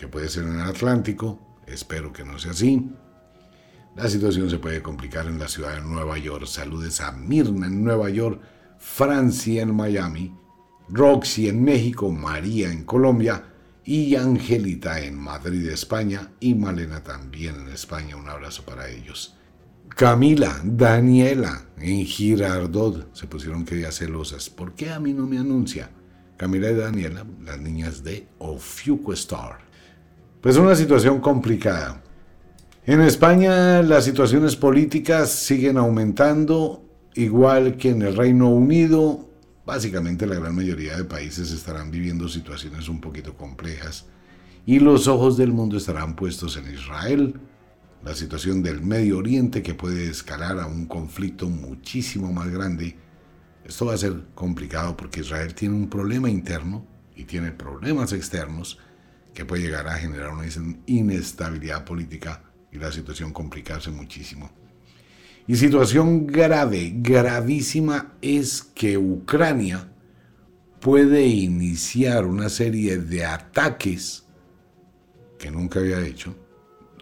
que 0.00 0.08
puede 0.08 0.30
ser 0.30 0.44
en 0.44 0.54
el 0.54 0.62
Atlántico, 0.62 1.58
espero 1.66 2.10
que 2.10 2.24
no 2.24 2.38
sea 2.38 2.52
así, 2.52 2.90
la 3.94 4.08
situación 4.08 4.48
se 4.48 4.56
puede 4.56 4.80
complicar 4.80 5.26
en 5.26 5.38
la 5.38 5.46
ciudad 5.46 5.74
de 5.74 5.82
Nueva 5.82 6.16
York. 6.16 6.46
Saludes 6.46 7.02
a 7.02 7.12
Mirna 7.12 7.66
en 7.66 7.84
Nueva 7.84 8.08
York, 8.08 8.40
Francia 8.78 9.60
en 9.60 9.76
Miami, 9.76 10.34
Roxy 10.88 11.50
en 11.50 11.62
México, 11.62 12.10
María 12.10 12.72
en 12.72 12.84
Colombia 12.84 13.44
y 13.84 14.14
Angelita 14.14 15.00
en 15.00 15.18
Madrid, 15.18 15.68
España 15.68 16.32
y 16.40 16.54
Malena 16.54 17.04
también 17.04 17.56
en 17.56 17.68
España. 17.68 18.16
Un 18.16 18.30
abrazo 18.30 18.64
para 18.64 18.88
ellos. 18.88 19.36
Camila, 19.90 20.62
Daniela 20.64 21.66
en 21.76 22.06
Girardot 22.06 23.14
se 23.14 23.26
pusieron 23.26 23.66
que 23.66 23.84
celosas. 23.92 24.48
¿Por 24.48 24.74
qué 24.74 24.92
a 24.92 24.98
mí 24.98 25.12
no 25.12 25.26
me 25.26 25.36
anuncia? 25.36 25.90
Camila 26.38 26.70
y 26.70 26.74
Daniela, 26.74 27.26
las 27.44 27.60
niñas 27.60 28.02
de 28.02 28.28
Ofiuco 28.38 29.12
Star. 29.12 29.69
Pues 30.40 30.56
una 30.56 30.74
situación 30.74 31.20
complicada. 31.20 32.02
En 32.86 33.02
España 33.02 33.82
las 33.82 34.06
situaciones 34.06 34.56
políticas 34.56 35.30
siguen 35.30 35.76
aumentando, 35.76 36.82
igual 37.14 37.76
que 37.76 37.90
en 37.90 38.00
el 38.00 38.16
Reino 38.16 38.48
Unido. 38.48 39.28
Básicamente 39.66 40.26
la 40.26 40.36
gran 40.36 40.56
mayoría 40.56 40.96
de 40.96 41.04
países 41.04 41.52
estarán 41.52 41.90
viviendo 41.90 42.26
situaciones 42.26 42.88
un 42.88 43.02
poquito 43.02 43.36
complejas 43.36 44.06
y 44.64 44.78
los 44.78 45.08
ojos 45.08 45.36
del 45.36 45.52
mundo 45.52 45.76
estarán 45.76 46.16
puestos 46.16 46.56
en 46.56 46.72
Israel, 46.72 47.34
la 48.02 48.14
situación 48.14 48.62
del 48.62 48.80
Medio 48.80 49.18
Oriente 49.18 49.62
que 49.62 49.74
puede 49.74 50.08
escalar 50.08 50.58
a 50.58 50.66
un 50.66 50.86
conflicto 50.86 51.50
muchísimo 51.50 52.32
más 52.32 52.48
grande. 52.48 52.96
Esto 53.62 53.84
va 53.84 53.92
a 53.92 53.98
ser 53.98 54.14
complicado 54.34 54.96
porque 54.96 55.20
Israel 55.20 55.54
tiene 55.54 55.74
un 55.74 55.90
problema 55.90 56.30
interno 56.30 56.86
y 57.14 57.24
tiene 57.24 57.52
problemas 57.52 58.14
externos 58.14 58.78
que 59.34 59.44
puede 59.44 59.62
llegar 59.62 59.86
a 59.88 59.94
generar 59.98 60.30
una 60.30 60.44
inestabilidad 60.86 61.84
política 61.84 62.42
y 62.72 62.78
la 62.78 62.92
situación 62.92 63.32
complicarse 63.32 63.90
muchísimo. 63.90 64.50
Y 65.46 65.56
situación 65.56 66.26
grave, 66.26 66.92
gravísima, 66.96 68.14
es 68.22 68.62
que 68.62 68.96
Ucrania 68.96 69.92
puede 70.80 71.26
iniciar 71.26 72.24
una 72.24 72.48
serie 72.48 72.98
de 72.98 73.24
ataques 73.24 74.24
que 75.38 75.50
nunca 75.50 75.80
había 75.80 76.00
hecho. 76.06 76.36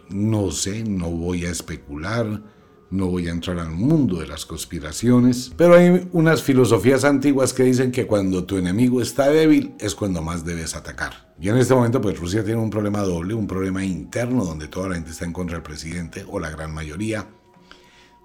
No 0.09 0.51
sé, 0.51 0.83
no 0.83 1.11
voy 1.11 1.45
a 1.45 1.51
especular, 1.51 2.41
no 2.91 3.07
voy 3.07 3.27
a 3.27 3.31
entrar 3.31 3.59
al 3.59 3.69
mundo 3.69 4.19
de 4.19 4.27
las 4.27 4.45
conspiraciones, 4.45 5.51
pero 5.55 5.75
hay 5.75 6.07
unas 6.11 6.41
filosofías 6.41 7.03
antiguas 7.03 7.53
que 7.53 7.63
dicen 7.63 7.91
que 7.91 8.07
cuando 8.07 8.45
tu 8.45 8.57
enemigo 8.57 9.01
está 9.01 9.29
débil 9.29 9.75
es 9.79 9.93
cuando 9.93 10.21
más 10.21 10.43
debes 10.43 10.75
atacar. 10.75 11.33
Y 11.39 11.49
en 11.49 11.57
este 11.57 11.75
momento 11.75 12.01
pues 12.01 12.19
Rusia 12.19 12.43
tiene 12.43 12.59
un 12.59 12.69
problema 12.69 13.01
doble, 13.01 13.33
un 13.33 13.47
problema 13.47 13.83
interno 13.83 14.43
donde 14.43 14.67
toda 14.67 14.89
la 14.89 14.95
gente 14.95 15.11
está 15.11 15.25
en 15.25 15.33
contra 15.33 15.57
del 15.57 15.63
presidente 15.63 16.25
o 16.27 16.39
la 16.39 16.49
gran 16.49 16.73
mayoría. 16.73 17.27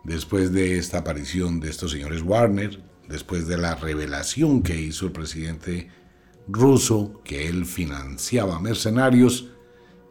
Después 0.02 0.52
de 0.52 0.78
esta 0.78 0.98
aparición 0.98 1.60
de 1.60 1.70
estos 1.70 1.90
señores 1.90 2.22
Warner, 2.22 2.82
después 3.08 3.46
de 3.46 3.58
la 3.58 3.74
revelación 3.74 4.62
que 4.62 4.80
hizo 4.80 5.06
el 5.06 5.12
presidente 5.12 5.90
ruso 6.48 7.20
que 7.24 7.48
él 7.48 7.64
financiaba 7.66 8.60
mercenarios, 8.60 9.53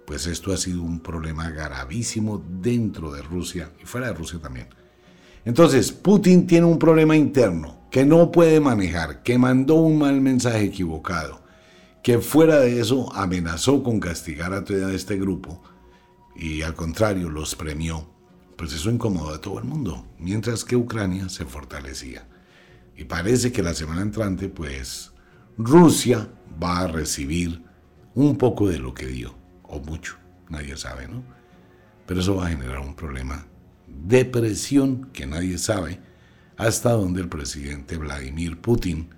pues 0.05 0.27
esto 0.27 0.53
ha 0.53 0.57
sido 0.57 0.81
un 0.81 0.99
problema 0.99 1.49
gravísimo 1.49 2.43
dentro 2.61 3.11
de 3.11 3.21
Rusia 3.21 3.71
y 3.81 3.85
fuera 3.85 4.07
de 4.07 4.13
Rusia 4.13 4.39
también. 4.39 4.67
Entonces, 5.45 5.91
Putin 5.91 6.47
tiene 6.47 6.65
un 6.65 6.79
problema 6.79 7.15
interno 7.15 7.87
que 7.91 8.05
no 8.05 8.31
puede 8.31 8.59
manejar, 8.59 9.23
que 9.23 9.37
mandó 9.37 9.75
un 9.75 9.99
mal 9.99 10.19
mensaje 10.21 10.63
equivocado, 10.63 11.43
que 12.01 12.19
fuera 12.19 12.59
de 12.59 12.79
eso 12.79 13.13
amenazó 13.13 13.83
con 13.83 13.99
castigar 13.99 14.53
a 14.53 14.63
todo 14.63 14.89
este 14.89 15.17
grupo 15.17 15.61
y 16.35 16.61
al 16.61 16.75
contrario 16.75 17.29
los 17.29 17.55
premió. 17.55 18.09
Pues 18.57 18.73
eso 18.73 18.89
incomodó 18.89 19.33
a 19.33 19.41
todo 19.41 19.59
el 19.59 19.65
mundo, 19.65 20.05
mientras 20.19 20.63
que 20.63 20.75
Ucrania 20.75 21.27
se 21.27 21.45
fortalecía. 21.45 22.27
Y 22.95 23.05
parece 23.05 23.51
que 23.51 23.63
la 23.63 23.73
semana 23.73 24.01
entrante, 24.01 24.47
pues, 24.47 25.11
Rusia 25.57 26.29
va 26.61 26.81
a 26.81 26.87
recibir 26.87 27.63
un 28.13 28.37
poco 28.37 28.69
de 28.69 28.77
lo 28.77 28.93
que 28.93 29.07
dio 29.07 29.42
o 29.73 29.79
mucho, 29.79 30.17
nadie 30.49 30.77
sabe, 30.77 31.07
¿no? 31.07 31.23
Pero 32.05 32.19
eso 32.19 32.35
va 32.35 32.47
a 32.47 32.49
generar 32.49 32.79
un 32.79 32.95
problema 32.95 33.45
de 33.87 34.25
presión 34.25 35.09
que 35.11 35.25
nadie 35.25 35.57
sabe 35.57 35.99
hasta 36.57 36.91
donde 36.91 37.21
el 37.21 37.29
presidente 37.29 37.97
Vladimir 37.97 38.59
Putin 38.59 39.09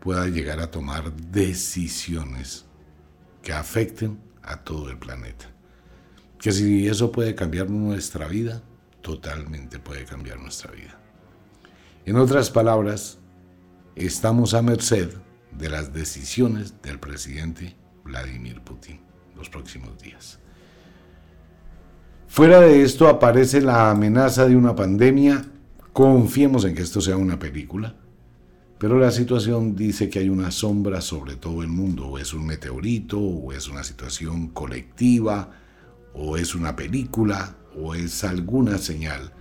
pueda 0.00 0.26
llegar 0.26 0.60
a 0.60 0.70
tomar 0.70 1.14
decisiones 1.14 2.66
que 3.42 3.52
afecten 3.52 4.18
a 4.42 4.58
todo 4.58 4.90
el 4.90 4.98
planeta. 4.98 5.46
Que 6.38 6.52
si 6.52 6.86
eso 6.86 7.10
puede 7.10 7.34
cambiar 7.34 7.70
nuestra 7.70 8.28
vida, 8.28 8.62
totalmente 9.00 9.78
puede 9.78 10.04
cambiar 10.04 10.38
nuestra 10.38 10.70
vida. 10.72 10.98
En 12.04 12.16
otras 12.16 12.50
palabras, 12.50 13.18
estamos 13.94 14.54
a 14.54 14.62
merced 14.62 15.10
de 15.52 15.68
las 15.68 15.92
decisiones 15.92 16.82
del 16.82 17.00
presidente 17.00 17.76
Vladimir 18.04 18.60
Putin 18.60 19.05
los 19.36 19.48
próximos 19.48 19.98
días. 19.98 20.38
Fuera 22.28 22.60
de 22.60 22.82
esto 22.82 23.08
aparece 23.08 23.60
la 23.60 23.90
amenaza 23.90 24.46
de 24.46 24.56
una 24.56 24.74
pandemia. 24.74 25.44
Confiemos 25.92 26.64
en 26.64 26.74
que 26.74 26.82
esto 26.82 27.00
sea 27.00 27.16
una 27.16 27.38
película. 27.38 27.94
Pero 28.78 28.98
la 28.98 29.10
situación 29.10 29.74
dice 29.74 30.10
que 30.10 30.18
hay 30.18 30.28
una 30.28 30.50
sombra 30.50 31.00
sobre 31.00 31.36
todo 31.36 31.62
el 31.62 31.68
mundo. 31.68 32.08
O 32.08 32.18
es 32.18 32.34
un 32.34 32.44
meteorito, 32.46 33.18
o 33.18 33.52
es 33.52 33.68
una 33.68 33.82
situación 33.84 34.48
colectiva, 34.48 35.50
o 36.12 36.36
es 36.36 36.54
una 36.54 36.76
película, 36.76 37.56
o 37.74 37.94
es 37.94 38.22
alguna 38.24 38.76
señal 38.76 39.32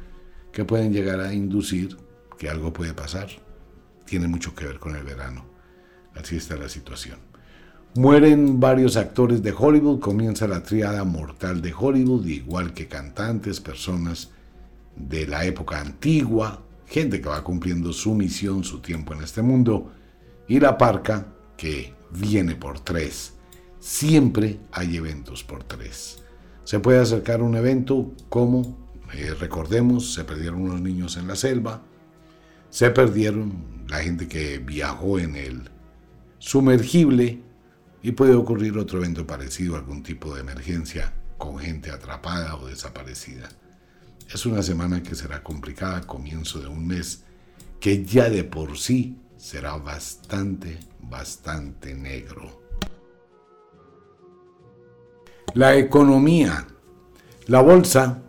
que 0.54 0.64
pueden 0.64 0.94
llegar 0.94 1.20
a 1.20 1.34
inducir 1.34 1.98
que 2.38 2.50
algo 2.50 2.72
puede 2.72 2.94
pasar. 2.94 3.28
Tiene 4.06 4.28
mucho 4.28 4.56
que 4.56 4.66
ver 4.66 4.80
con 4.80 4.96
el 4.96 5.04
verano. 5.04 5.46
Así 6.16 6.38
está 6.38 6.56
la 6.56 6.70
situación. 6.70 7.20
Mueren 7.98 8.60
varios 8.60 8.98
actores 8.98 9.42
de 9.42 9.54
Hollywood, 9.58 10.02
comienza 10.02 10.50
la 10.50 10.62
triada 10.62 11.06
mortal 11.06 11.62
de 11.62 11.74
Hollywood, 11.74 12.26
igual 12.26 12.74
que 12.74 12.90
cantantes, 12.90 13.62
personas 13.62 14.32
de 14.98 15.26
la 15.26 15.46
época 15.46 15.80
antigua, 15.80 16.62
gente 16.86 17.22
que 17.22 17.30
va 17.30 17.42
cumpliendo 17.42 17.94
su 17.94 18.14
misión, 18.14 18.66
su 18.66 18.80
tiempo 18.80 19.14
en 19.14 19.24
este 19.24 19.42
mundo, 19.42 19.94
y 20.46 20.60
la 20.60 20.78
parca 20.78 21.28
que 21.56 21.94
viene 22.12 22.56
por 22.56 22.82
tres. 22.82 23.36
Siempre 23.80 24.60
hay 24.74 24.98
eventos 24.98 25.46
por 25.46 25.64
tres. 25.64 26.22
Se 26.66 26.80
puede 26.80 27.00
acercar 27.00 27.42
un 27.42 27.56
evento 27.56 28.12
como, 28.28 28.90
eh, 29.14 29.34
recordemos, 29.40 30.14
se 30.14 30.26
perdieron 30.26 30.64
unos 30.64 30.82
niños 30.82 31.16
en 31.16 31.30
la 31.30 31.38
selva, 31.38 31.82
se 32.70 32.90
perdieron 32.90 33.86
la 33.88 34.00
gente 34.00 34.28
que 34.28 34.58
viajó 34.58 35.18
en 35.18 35.38
el 35.38 35.70
sumergible, 36.40 37.45
y 38.06 38.12
puede 38.12 38.36
ocurrir 38.36 38.78
otro 38.78 39.00
evento 39.00 39.26
parecido, 39.26 39.76
algún 39.76 40.04
tipo 40.04 40.36
de 40.36 40.42
emergencia 40.42 41.12
con 41.40 41.58
gente 41.58 41.90
atrapada 41.90 42.56
o 42.56 42.68
desaparecida. 42.68 43.50
Es 44.32 44.46
una 44.46 44.62
semana 44.62 45.02
que 45.02 45.16
será 45.16 45.42
complicada, 45.42 46.02
comienzo 46.02 46.60
de 46.60 46.68
un 46.68 46.86
mes 46.86 47.24
que 47.80 48.06
ya 48.06 48.30
de 48.30 48.44
por 48.44 48.78
sí 48.78 49.18
será 49.38 49.78
bastante, 49.78 50.78
bastante 51.02 51.96
negro. 51.96 52.62
La 55.56 55.76
economía. 55.76 56.68
La 57.48 57.62
bolsa 57.62 58.22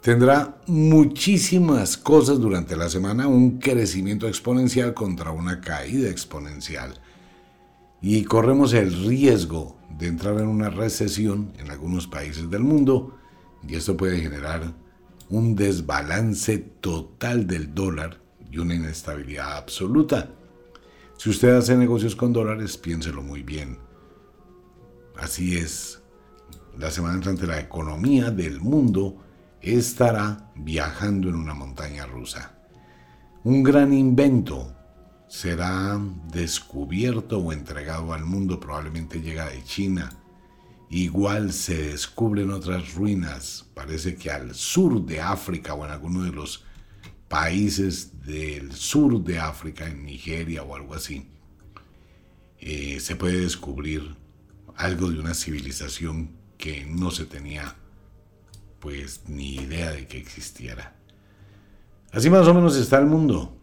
tendrá 0.00 0.58
muchísimas 0.66 1.98
cosas 1.98 2.40
durante 2.40 2.76
la 2.76 2.88
semana, 2.88 3.28
un 3.28 3.58
crecimiento 3.58 4.26
exponencial 4.26 4.94
contra 4.94 5.32
una 5.32 5.60
caída 5.60 6.08
exponencial. 6.08 7.01
Y 8.02 8.24
corremos 8.24 8.74
el 8.74 9.06
riesgo 9.06 9.78
de 9.96 10.08
entrar 10.08 10.38
en 10.40 10.48
una 10.48 10.68
recesión 10.68 11.52
en 11.58 11.70
algunos 11.70 12.08
países 12.08 12.50
del 12.50 12.62
mundo 12.64 13.16
y 13.66 13.76
esto 13.76 13.96
puede 13.96 14.20
generar 14.20 14.74
un 15.30 15.54
desbalance 15.54 16.58
total 16.58 17.46
del 17.46 17.72
dólar 17.74 18.20
y 18.50 18.58
una 18.58 18.74
inestabilidad 18.74 19.56
absoluta. 19.56 20.30
Si 21.16 21.30
usted 21.30 21.54
hace 21.54 21.76
negocios 21.76 22.16
con 22.16 22.32
dólares, 22.32 22.76
piénselo 22.76 23.22
muy 23.22 23.44
bien. 23.44 23.78
Así 25.16 25.56
es. 25.56 26.02
La 26.76 26.90
semana 26.90 27.14
entrante 27.14 27.46
la 27.46 27.60
economía 27.60 28.30
del 28.30 28.60
mundo 28.60 29.16
estará 29.60 30.50
viajando 30.56 31.28
en 31.28 31.36
una 31.36 31.54
montaña 31.54 32.06
rusa. 32.06 32.58
Un 33.44 33.62
gran 33.62 33.92
invento 33.92 34.74
será 35.32 35.98
descubierto 36.30 37.38
o 37.38 37.54
entregado 37.54 38.12
al 38.12 38.26
mundo, 38.26 38.60
probablemente 38.60 39.22
llega 39.22 39.48
de 39.48 39.64
China. 39.64 40.12
Igual 40.90 41.54
se 41.54 41.84
descubren 41.88 42.50
otras 42.50 42.92
ruinas, 42.92 43.64
parece 43.72 44.14
que 44.16 44.30
al 44.30 44.54
sur 44.54 45.06
de 45.06 45.22
África 45.22 45.72
o 45.72 45.86
en 45.86 45.90
alguno 45.90 46.24
de 46.24 46.32
los 46.32 46.66
países 47.28 48.22
del 48.26 48.72
sur 48.72 49.24
de 49.24 49.38
África, 49.38 49.88
en 49.88 50.04
Nigeria 50.04 50.64
o 50.64 50.76
algo 50.76 50.92
así, 50.92 51.26
eh, 52.60 53.00
se 53.00 53.16
puede 53.16 53.40
descubrir 53.40 54.14
algo 54.76 55.10
de 55.10 55.18
una 55.18 55.32
civilización 55.32 56.36
que 56.58 56.84
no 56.84 57.10
se 57.10 57.24
tenía 57.24 57.74
pues 58.80 59.22
ni 59.28 59.54
idea 59.54 59.92
de 59.92 60.06
que 60.06 60.18
existiera. 60.18 60.94
Así 62.12 62.28
más 62.28 62.46
o 62.46 62.52
menos 62.52 62.76
está 62.76 62.98
el 62.98 63.06
mundo. 63.06 63.58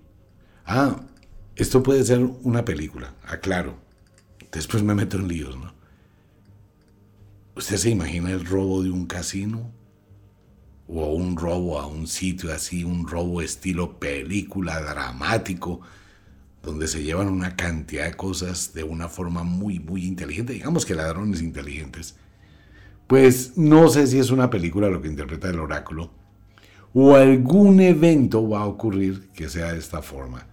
Ah, 0.66 1.06
esto 1.62 1.84
puede 1.84 2.04
ser 2.04 2.20
una 2.44 2.66
película, 2.66 3.14
aclaro. 3.24 3.78
Después 4.52 4.82
me 4.84 4.96
meto 4.96 5.18
en 5.18 5.28
líos, 5.28 5.56
¿no? 5.58 5.74
¿Usted 7.56 7.78
se 7.78 7.90
imagina 7.90 8.32
el 8.32 8.46
robo 8.46 8.82
de 8.82 8.90
un 8.90 9.06
casino? 9.06 9.72
O 10.88 11.14
un 11.14 11.38
robo 11.38 11.80
a 11.80 11.86
un 11.86 12.08
sitio 12.08 12.52
así, 12.52 12.84
un 12.84 13.08
robo 13.08 13.42
estilo 13.42 14.00
película 14.00 14.82
dramático, 14.82 15.82
donde 16.64 16.88
se 16.88 17.04
llevan 17.04 17.28
una 17.28 17.56
cantidad 17.56 18.06
de 18.06 18.16
cosas 18.16 18.74
de 18.74 18.84
una 18.84 19.08
forma 19.08 19.44
muy, 19.44 19.80
muy 19.80 20.06
inteligente. 20.06 20.54
Digamos 20.54 20.86
que 20.86 20.96
ladrones 20.96 21.42
inteligentes 21.42 22.16
pues 23.10 23.58
no 23.58 23.90
sé 23.90 24.06
si 24.06 24.20
es 24.20 24.30
una 24.30 24.52
película 24.52 24.88
lo 24.88 25.02
que 25.02 25.08
interpreta 25.08 25.50
el 25.50 25.60
oráculo 25.60 26.12
o 26.94 27.16
algún 27.16 27.80
evento 27.82 28.48
va 28.48 28.60
a 28.60 28.68
ocurrir 28.68 29.30
que 29.30 29.50
sea 29.50 29.74
de 29.74 29.80
esta 29.80 30.04
forma. 30.04 30.46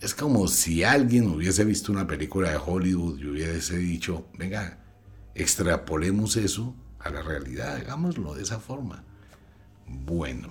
Es 0.00 0.14
como 0.14 0.46
si 0.46 0.84
alguien 0.84 1.28
hubiese 1.28 1.64
visto 1.64 1.90
una 1.90 2.06
película 2.06 2.50
de 2.50 2.58
Hollywood 2.58 3.18
y 3.18 3.26
hubiese 3.26 3.78
dicho, 3.78 4.26
venga, 4.36 4.78
extrapolemos 5.34 6.36
eso 6.36 6.74
a 6.98 7.10
la 7.10 7.22
realidad, 7.22 7.76
hagámoslo 7.76 8.34
de 8.34 8.42
esa 8.42 8.60
forma. 8.60 9.04
Bueno, 9.86 10.50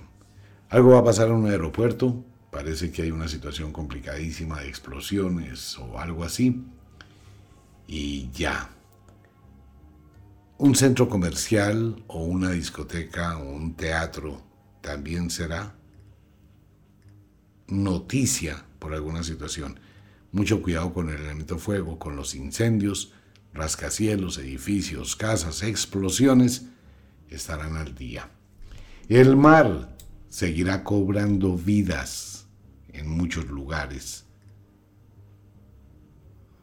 algo 0.68 0.90
va 0.90 0.98
a 0.98 1.04
pasar 1.04 1.28
en 1.28 1.34
un 1.34 1.46
aeropuerto, 1.46 2.24
parece 2.50 2.90
que 2.90 3.02
hay 3.02 3.12
una 3.12 3.28
situación 3.28 3.72
complicadísima 3.72 4.60
de 4.60 4.68
explosiones 4.68 5.78
o 5.78 5.98
algo 5.98 6.24
así, 6.24 6.64
y 7.86 8.28
ya, 8.32 8.70
un 10.58 10.74
centro 10.74 11.08
comercial 11.08 12.02
o 12.08 12.24
una 12.24 12.50
discoteca 12.50 13.38
o 13.38 13.48
un 13.48 13.74
teatro 13.74 14.42
también 14.80 15.30
será 15.30 15.76
noticia 17.68 18.65
por 18.78 18.94
alguna 18.94 19.22
situación. 19.22 19.80
Mucho 20.32 20.62
cuidado 20.62 20.92
con 20.92 21.08
el 21.08 21.20
elemento 21.20 21.58
fuego, 21.58 21.98
con 21.98 22.16
los 22.16 22.34
incendios, 22.34 23.12
rascacielos, 23.54 24.38
edificios, 24.38 25.16
casas, 25.16 25.62
explosiones 25.62 26.66
estarán 27.28 27.76
al 27.76 27.94
día. 27.94 28.30
El 29.08 29.36
mar 29.36 29.96
seguirá 30.28 30.84
cobrando 30.84 31.56
vidas 31.56 32.46
en 32.92 33.08
muchos 33.08 33.46
lugares. 33.46 34.24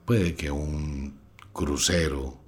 Puede 0.05 0.35
que 0.35 0.51
un 0.51 1.19
crucero 1.53 2.39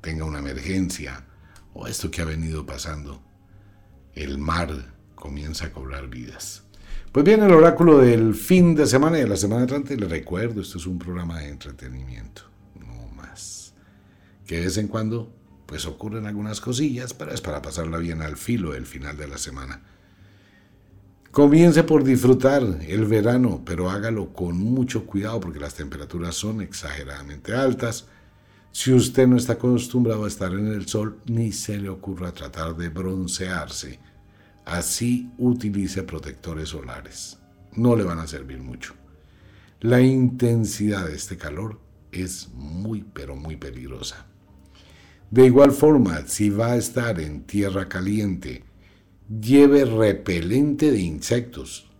tenga 0.00 0.24
una 0.24 0.38
emergencia 0.38 1.26
o 1.74 1.86
esto 1.86 2.10
que 2.10 2.22
ha 2.22 2.24
venido 2.24 2.66
pasando, 2.66 3.22
el 4.14 4.38
mar 4.38 4.94
comienza 5.14 5.66
a 5.66 5.72
cobrar 5.72 6.08
vidas. 6.08 6.61
Pues 7.12 7.26
bien, 7.26 7.42
el 7.42 7.52
oráculo 7.52 7.98
del 7.98 8.34
fin 8.34 8.74
de 8.74 8.86
semana 8.86 9.18
y 9.18 9.20
de 9.20 9.28
la 9.28 9.36
semana 9.36 9.60
entrante, 9.60 9.98
le 9.98 10.08
recuerdo, 10.08 10.62
esto 10.62 10.78
es 10.78 10.86
un 10.86 10.98
programa 10.98 11.40
de 11.40 11.50
entretenimiento, 11.50 12.44
no 12.80 13.14
más. 13.14 13.74
Que 14.46 14.56
de 14.56 14.64
vez 14.64 14.78
en 14.78 14.88
cuando, 14.88 15.30
pues 15.66 15.84
ocurren 15.84 16.26
algunas 16.26 16.62
cosillas, 16.62 17.12
pero 17.12 17.30
es 17.34 17.42
para 17.42 17.60
pasarla 17.60 17.98
bien 17.98 18.22
al 18.22 18.38
filo 18.38 18.72
del 18.72 18.86
final 18.86 19.18
de 19.18 19.28
la 19.28 19.36
semana. 19.36 19.82
Comience 21.30 21.84
por 21.84 22.02
disfrutar 22.02 22.62
el 22.62 23.04
verano, 23.04 23.62
pero 23.62 23.90
hágalo 23.90 24.32
con 24.32 24.56
mucho 24.56 25.04
cuidado 25.04 25.38
porque 25.38 25.60
las 25.60 25.74
temperaturas 25.74 26.34
son 26.34 26.62
exageradamente 26.62 27.54
altas 27.54 28.06
si 28.70 28.90
usted 28.90 29.26
no 29.26 29.36
está 29.36 29.52
acostumbrado 29.52 30.24
a 30.24 30.28
estar 30.28 30.50
en 30.52 30.68
el 30.68 30.88
sol, 30.88 31.18
ni 31.26 31.52
se 31.52 31.76
le 31.76 31.90
ocurra 31.90 32.32
tratar 32.32 32.74
de 32.74 32.88
broncearse. 32.88 34.00
Así 34.64 35.30
utilice 35.38 36.02
protectores 36.02 36.70
solares. 36.70 37.38
No 37.74 37.96
le 37.96 38.04
van 38.04 38.18
a 38.18 38.26
servir 38.26 38.58
mucho. 38.58 38.94
La 39.80 40.00
intensidad 40.00 41.06
de 41.06 41.16
este 41.16 41.36
calor 41.36 41.80
es 42.12 42.50
muy, 42.54 43.04
pero 43.12 43.34
muy 43.34 43.56
peligrosa. 43.56 44.26
De 45.30 45.46
igual 45.46 45.72
forma, 45.72 46.26
si 46.26 46.50
va 46.50 46.72
a 46.72 46.76
estar 46.76 47.18
en 47.18 47.44
tierra 47.44 47.88
caliente, 47.88 48.64
lleve 49.40 49.84
repelente 49.86 50.92
de 50.92 51.00
insectos, 51.00 51.90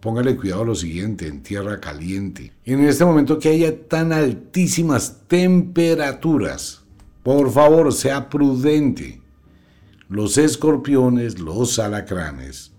póngale 0.00 0.36
cuidado 0.36 0.62
a 0.62 0.66
lo 0.66 0.74
siguiente, 0.74 1.28
en 1.28 1.42
tierra 1.42 1.80
caliente. 1.80 2.52
En 2.64 2.80
este 2.80 3.04
momento 3.04 3.38
que 3.38 3.50
haya 3.50 3.86
tan 3.86 4.12
altísimas 4.12 5.28
temperaturas, 5.28 6.82
por 7.22 7.50
favor, 7.52 7.92
sea 7.92 8.28
prudente. 8.28 9.20
Los 10.10 10.38
escorpiones, 10.38 11.38
los 11.38 11.78
alacranes, 11.78 12.72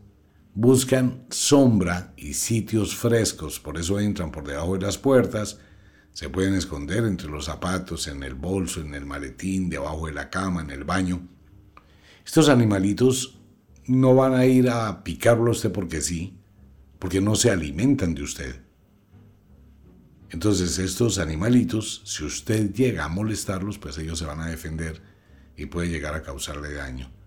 buscan 0.53 1.27
sombra 1.29 2.13
y 2.17 2.33
sitios 2.33 2.93
frescos, 2.93 3.57
por 3.57 3.77
eso 3.77 4.01
entran 4.01 4.33
por 4.33 4.45
debajo 4.45 4.73
de 4.73 4.81
las 4.81 4.97
puertas, 4.97 5.57
se 6.11 6.27
pueden 6.27 6.55
esconder 6.55 7.05
entre 7.05 7.29
los 7.29 7.45
zapatos, 7.45 8.09
en 8.09 8.23
el 8.23 8.33
bolso, 8.33 8.81
en 8.81 8.95
el 8.95 9.05
maletín, 9.05 9.69
debajo 9.69 10.07
de 10.07 10.11
la 10.11 10.29
cama, 10.29 10.59
en 10.59 10.71
el 10.71 10.83
baño. 10.83 11.25
Estos 12.25 12.49
animalitos 12.49 13.39
no 13.87 14.13
van 14.13 14.33
a 14.33 14.45
ir 14.45 14.69
a 14.69 15.01
picarlo 15.01 15.51
usted 15.51 15.71
porque 15.71 16.01
sí, 16.01 16.37
porque 16.99 17.21
no 17.21 17.35
se 17.35 17.49
alimentan 17.49 18.13
de 18.13 18.23
usted. 18.23 18.61
Entonces 20.31 20.77
estos 20.79 21.17
animalitos, 21.17 22.01
si 22.03 22.25
usted 22.25 22.73
llega 22.73 23.05
a 23.05 23.07
molestarlos, 23.07 23.77
pues 23.77 23.97
ellos 23.99 24.19
se 24.19 24.25
van 24.25 24.41
a 24.41 24.47
defender 24.47 25.01
y 25.55 25.67
puede 25.67 25.87
llegar 25.87 26.13
a 26.13 26.23
causarle 26.23 26.73
daño. 26.73 27.20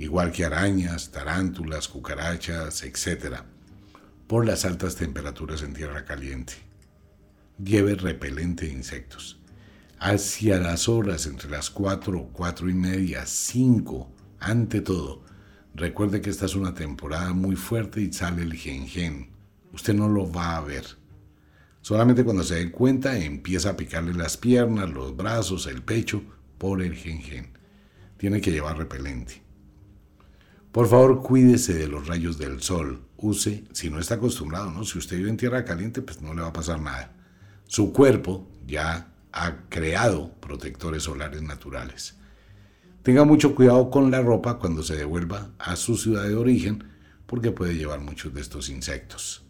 Igual 0.00 0.32
que 0.32 0.46
arañas, 0.46 1.10
tarántulas, 1.10 1.86
cucarachas, 1.86 2.84
etc. 2.84 3.42
Por 4.26 4.46
las 4.46 4.64
altas 4.64 4.96
temperaturas 4.96 5.60
en 5.60 5.74
tierra 5.74 6.06
caliente. 6.06 6.54
Lleve 7.62 7.96
repelente 7.96 8.64
de 8.64 8.72
insectos. 8.72 9.42
Hacia 9.98 10.58
las 10.58 10.88
horas 10.88 11.26
entre 11.26 11.50
las 11.50 11.68
4, 11.68 12.30
4 12.32 12.70
y 12.70 12.72
media, 12.72 13.26
5, 13.26 14.10
ante 14.38 14.80
todo, 14.80 15.22
Recuerde 15.74 16.22
que 16.22 16.30
esta 16.30 16.46
es 16.46 16.54
una 16.54 16.72
temporada 16.72 17.34
muy 17.34 17.54
fuerte 17.54 18.00
y 18.00 18.10
sale 18.10 18.42
el 18.42 18.54
gen 18.54 19.28
Usted 19.74 19.92
no 19.92 20.08
lo 20.08 20.32
va 20.32 20.56
a 20.56 20.62
ver. 20.62 20.86
Solamente 21.82 22.24
cuando 22.24 22.42
se 22.42 22.54
dé 22.54 22.70
cuenta 22.70 23.18
empieza 23.18 23.68
a 23.68 23.76
picarle 23.76 24.14
las 24.14 24.38
piernas, 24.38 24.88
los 24.88 25.14
brazos, 25.14 25.66
el 25.66 25.82
pecho 25.82 26.22
por 26.56 26.80
el 26.80 26.94
gen 26.94 27.52
Tiene 28.16 28.40
que 28.40 28.50
llevar 28.50 28.78
repelente. 28.78 29.49
Por 30.72 30.86
favor, 30.86 31.20
cuídese 31.22 31.74
de 31.74 31.88
los 31.88 32.06
rayos 32.06 32.38
del 32.38 32.62
sol. 32.62 33.00
Use, 33.16 33.64
si 33.72 33.90
no 33.90 33.98
está 33.98 34.14
acostumbrado, 34.14 34.70
¿no? 34.70 34.84
Si 34.84 34.98
usted 34.98 35.16
vive 35.16 35.30
en 35.30 35.36
tierra 35.36 35.64
caliente, 35.64 36.00
pues 36.00 36.22
no 36.22 36.32
le 36.32 36.42
va 36.42 36.48
a 36.48 36.52
pasar 36.52 36.80
nada. 36.80 37.12
Su 37.66 37.92
cuerpo 37.92 38.48
ya 38.66 39.12
ha 39.32 39.56
creado 39.68 40.32
protectores 40.40 41.02
solares 41.02 41.42
naturales. 41.42 42.14
Tenga 43.02 43.24
mucho 43.24 43.54
cuidado 43.54 43.90
con 43.90 44.10
la 44.10 44.20
ropa 44.20 44.58
cuando 44.58 44.82
se 44.82 44.96
devuelva 44.96 45.50
a 45.58 45.74
su 45.74 45.96
ciudad 45.96 46.24
de 46.24 46.36
origen 46.36 46.84
porque 47.26 47.50
puede 47.50 47.74
llevar 47.74 48.00
muchos 48.00 48.32
de 48.34 48.40
estos 48.40 48.68
insectos. 48.68 49.42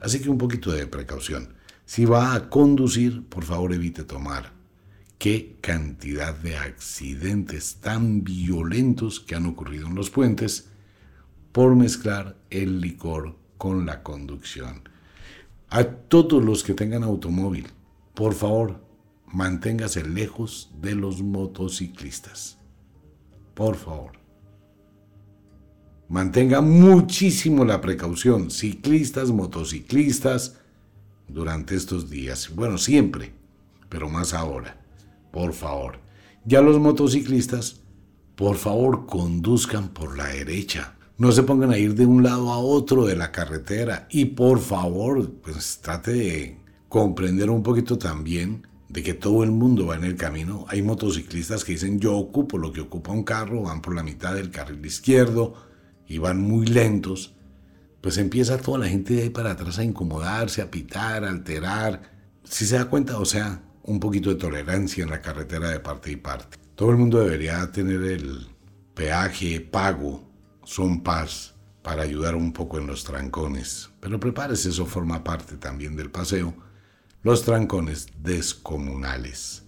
Así 0.00 0.20
que 0.20 0.30
un 0.30 0.38
poquito 0.38 0.72
de 0.72 0.86
precaución. 0.86 1.54
Si 1.84 2.04
va 2.04 2.34
a 2.34 2.48
conducir, 2.48 3.24
por 3.28 3.44
favor 3.44 3.72
evite 3.72 4.04
tomar. 4.04 4.53
Qué 5.18 5.56
cantidad 5.60 6.34
de 6.34 6.56
accidentes 6.56 7.76
tan 7.76 8.24
violentos 8.24 9.20
que 9.20 9.34
han 9.34 9.46
ocurrido 9.46 9.86
en 9.86 9.94
los 9.94 10.10
puentes 10.10 10.70
por 11.52 11.76
mezclar 11.76 12.36
el 12.50 12.80
licor 12.80 13.36
con 13.56 13.86
la 13.86 14.02
conducción. 14.02 14.88
A 15.70 15.84
todos 15.84 16.44
los 16.44 16.62
que 16.62 16.74
tengan 16.74 17.04
automóvil, 17.04 17.68
por 18.14 18.34
favor, 18.34 18.84
manténgase 19.26 20.04
lejos 20.04 20.70
de 20.80 20.94
los 20.94 21.22
motociclistas. 21.22 22.58
Por 23.54 23.76
favor. 23.76 24.12
Mantenga 26.08 26.60
muchísimo 26.60 27.64
la 27.64 27.80
precaución, 27.80 28.50
ciclistas, 28.50 29.30
motociclistas, 29.30 30.58
durante 31.28 31.74
estos 31.74 32.10
días. 32.10 32.50
Bueno, 32.54 32.78
siempre, 32.78 33.32
pero 33.88 34.08
más 34.08 34.34
ahora. 34.34 34.83
Por 35.34 35.52
favor. 35.52 35.98
Ya 36.44 36.60
los 36.60 36.78
motociclistas, 36.78 37.80
por 38.36 38.54
favor, 38.54 39.06
conduzcan 39.06 39.88
por 39.88 40.16
la 40.16 40.28
derecha. 40.28 40.94
No 41.18 41.32
se 41.32 41.42
pongan 41.42 41.72
a 41.72 41.78
ir 41.78 41.96
de 41.96 42.06
un 42.06 42.22
lado 42.22 42.52
a 42.52 42.58
otro 42.58 43.04
de 43.04 43.16
la 43.16 43.32
carretera. 43.32 44.06
Y 44.12 44.26
por 44.26 44.60
favor, 44.60 45.28
pues 45.42 45.80
trate 45.82 46.12
de 46.12 46.58
comprender 46.88 47.50
un 47.50 47.64
poquito 47.64 47.98
también 47.98 48.64
de 48.88 49.02
que 49.02 49.12
todo 49.12 49.42
el 49.42 49.50
mundo 49.50 49.86
va 49.86 49.96
en 49.96 50.04
el 50.04 50.14
camino. 50.14 50.66
Hay 50.68 50.82
motociclistas 50.82 51.64
que 51.64 51.72
dicen 51.72 51.98
yo 51.98 52.16
ocupo 52.16 52.56
lo 52.56 52.72
que 52.72 52.82
ocupa 52.82 53.10
un 53.10 53.24
carro, 53.24 53.62
van 53.62 53.82
por 53.82 53.96
la 53.96 54.04
mitad 54.04 54.36
del 54.36 54.52
carril 54.52 54.86
izquierdo 54.86 55.54
y 56.06 56.18
van 56.18 56.40
muy 56.40 56.66
lentos. 56.66 57.34
Pues 58.00 58.18
empieza 58.18 58.58
toda 58.58 58.78
la 58.78 58.86
gente 58.86 59.14
de 59.14 59.22
ahí 59.22 59.30
para 59.30 59.50
atrás 59.50 59.80
a 59.80 59.84
incomodarse, 59.84 60.62
a 60.62 60.70
pitar, 60.70 61.24
a 61.24 61.30
alterar. 61.30 62.12
Si 62.44 62.66
se 62.66 62.76
da 62.76 62.84
cuenta, 62.84 63.18
o 63.18 63.24
sea, 63.24 63.62
un 63.84 64.00
poquito 64.00 64.30
de 64.30 64.36
tolerancia 64.36 65.04
en 65.04 65.10
la 65.10 65.22
carretera 65.22 65.70
de 65.70 65.80
parte 65.80 66.10
y 66.10 66.16
parte. 66.16 66.58
Todo 66.74 66.90
el 66.90 66.96
mundo 66.96 67.20
debería 67.20 67.70
tener 67.70 68.02
el 68.02 68.48
peaje 68.94 69.60
pago, 69.60 70.28
son 70.64 71.02
paz, 71.02 71.54
para 71.84 72.02
ayudar 72.02 72.34
un 72.34 72.52
poco 72.52 72.78
en 72.78 72.86
los 72.86 73.04
trancones. 73.04 73.90
Pero 74.00 74.18
prepárese, 74.18 74.70
eso 74.70 74.86
forma 74.86 75.22
parte 75.22 75.58
también 75.58 75.96
del 75.96 76.10
paseo. 76.10 76.54
Los 77.22 77.44
trancones 77.44 78.06
descomunales. 78.22 79.64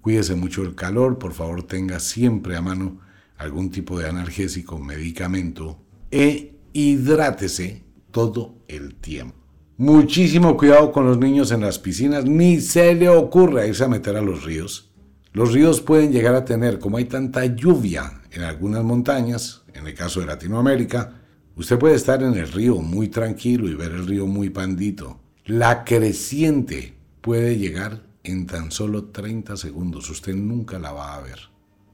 Cuídese 0.00 0.34
mucho 0.34 0.62
del 0.62 0.74
calor, 0.74 1.18
por 1.18 1.32
favor 1.32 1.62
tenga 1.62 2.00
siempre 2.00 2.56
a 2.56 2.60
mano 2.60 3.00
algún 3.36 3.70
tipo 3.70 3.98
de 3.98 4.08
analgésico, 4.08 4.78
medicamento 4.78 5.80
e 6.10 6.58
hidrátese 6.72 7.84
todo 8.10 8.56
el 8.66 8.96
tiempo. 8.96 9.39
Muchísimo 9.80 10.58
cuidado 10.58 10.92
con 10.92 11.06
los 11.06 11.16
niños 11.16 11.50
en 11.52 11.62
las 11.62 11.78
piscinas, 11.78 12.26
ni 12.26 12.60
se 12.60 12.94
le 12.94 13.08
ocurra 13.08 13.66
irse 13.66 13.82
a 13.82 13.88
meter 13.88 14.14
a 14.14 14.20
los 14.20 14.44
ríos. 14.44 14.90
Los 15.32 15.54
ríos 15.54 15.80
pueden 15.80 16.12
llegar 16.12 16.34
a 16.34 16.44
tener, 16.44 16.78
como 16.78 16.98
hay 16.98 17.06
tanta 17.06 17.46
lluvia 17.46 18.20
en 18.30 18.42
algunas 18.42 18.84
montañas, 18.84 19.62
en 19.72 19.86
el 19.86 19.94
caso 19.94 20.20
de 20.20 20.26
Latinoamérica, 20.26 21.22
usted 21.56 21.78
puede 21.78 21.94
estar 21.94 22.22
en 22.22 22.34
el 22.34 22.52
río 22.52 22.74
muy 22.82 23.08
tranquilo 23.08 23.70
y 23.70 23.74
ver 23.74 23.92
el 23.92 24.06
río 24.06 24.26
muy 24.26 24.50
pandito. 24.50 25.18
La 25.46 25.82
creciente 25.82 26.94
puede 27.22 27.56
llegar 27.56 28.02
en 28.22 28.46
tan 28.46 28.70
solo 28.72 29.04
30 29.04 29.56
segundos. 29.56 30.10
Usted 30.10 30.34
nunca 30.34 30.78
la 30.78 30.92
va 30.92 31.14
a 31.14 31.22
ver. 31.22 31.38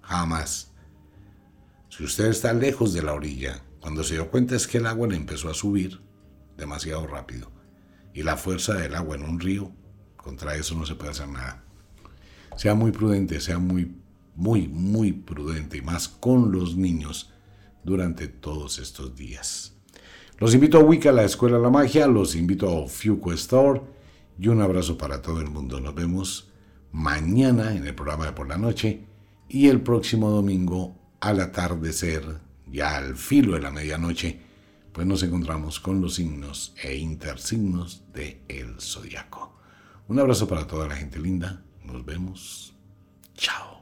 Jamás. 0.01 0.73
Si 1.89 2.03
usted 2.03 2.27
está 2.27 2.53
lejos 2.53 2.93
de 2.93 3.05
la 3.05 3.13
orilla, 3.13 3.63
cuando 3.79 4.03
se 4.03 4.15
dio 4.15 4.29
cuenta 4.29 4.57
es 4.57 4.67
que 4.67 4.79
el 4.79 4.87
agua 4.87 5.07
le 5.07 5.15
empezó 5.15 5.49
a 5.49 5.55
subir 5.55 6.01
demasiado 6.57 7.07
rápido. 7.07 7.55
Y 8.17 8.23
la 8.23 8.39
fuerza 8.39 8.73
del 8.73 8.95
agua 8.95 9.17
en 9.17 9.25
un 9.25 9.39
río, 9.39 9.71
contra 10.17 10.57
eso 10.57 10.75
no 10.75 10.87
se 10.87 10.95
puede 10.95 11.11
hacer 11.11 11.29
nada. 11.29 11.63
Sea 12.57 12.75
muy 12.75 12.91
prudente, 12.91 13.43
sea 13.43 13.59
muy, 13.59 13.95
muy, 14.35 14.69
muy 14.69 15.13
prudente, 15.13 15.77
y 15.77 15.83
más 15.83 16.09
con 16.09 16.51
los 16.51 16.79
niños 16.79 17.31
durante 17.85 18.27
todos 18.27 18.79
estos 18.79 19.15
días. 19.15 19.75
Los 20.39 20.55
invito 20.55 20.79
a 20.79 20.83
Wicca, 20.83 21.13
la 21.13 21.25
Escuela 21.25 21.59
de 21.59 21.63
la 21.65 21.69
Magia, 21.69 22.07
los 22.07 22.35
invito 22.37 22.85
a 22.85 22.89
Fuco 22.89 23.35
Store 23.35 23.83
y 24.39 24.49
un 24.49 24.63
abrazo 24.63 24.97
para 24.97 25.21
todo 25.21 25.43
el 25.43 25.51
mundo. 25.51 25.79
Nos 25.79 25.95
vemos 25.95 26.51
mañana 26.93 27.75
en 27.77 27.87
el 27.87 27.95
programa 27.95 28.25
de 28.25 28.33
por 28.33 28.49
la 28.49 28.57
noche 28.57 29.05
y 29.47 29.69
el 29.69 29.83
próximo 29.83 30.31
domingo 30.31 30.97
al 31.21 31.39
atardecer, 31.41 32.41
ya 32.67 32.97
al 32.97 33.15
filo 33.15 33.57
de 33.57 33.61
la 33.61 33.71
medianoche, 33.71 34.41
pues 34.97 35.07
nos 35.07 35.23
encontramos 35.23 35.79
con 35.79 36.01
los 36.01 36.15
signos 36.15 36.73
e 36.83 36.97
intersignos 36.97 38.03
de 38.15 38.41
el 38.49 38.81
zodiaco. 38.81 39.55
Un 40.09 40.19
abrazo 40.19 40.49
para 40.49 40.67
toda 40.67 40.89
la 40.89 40.97
gente 40.97 41.19
linda. 41.19 41.63
Nos 41.85 42.03
vemos. 42.03 42.75
Chao. 43.35 43.76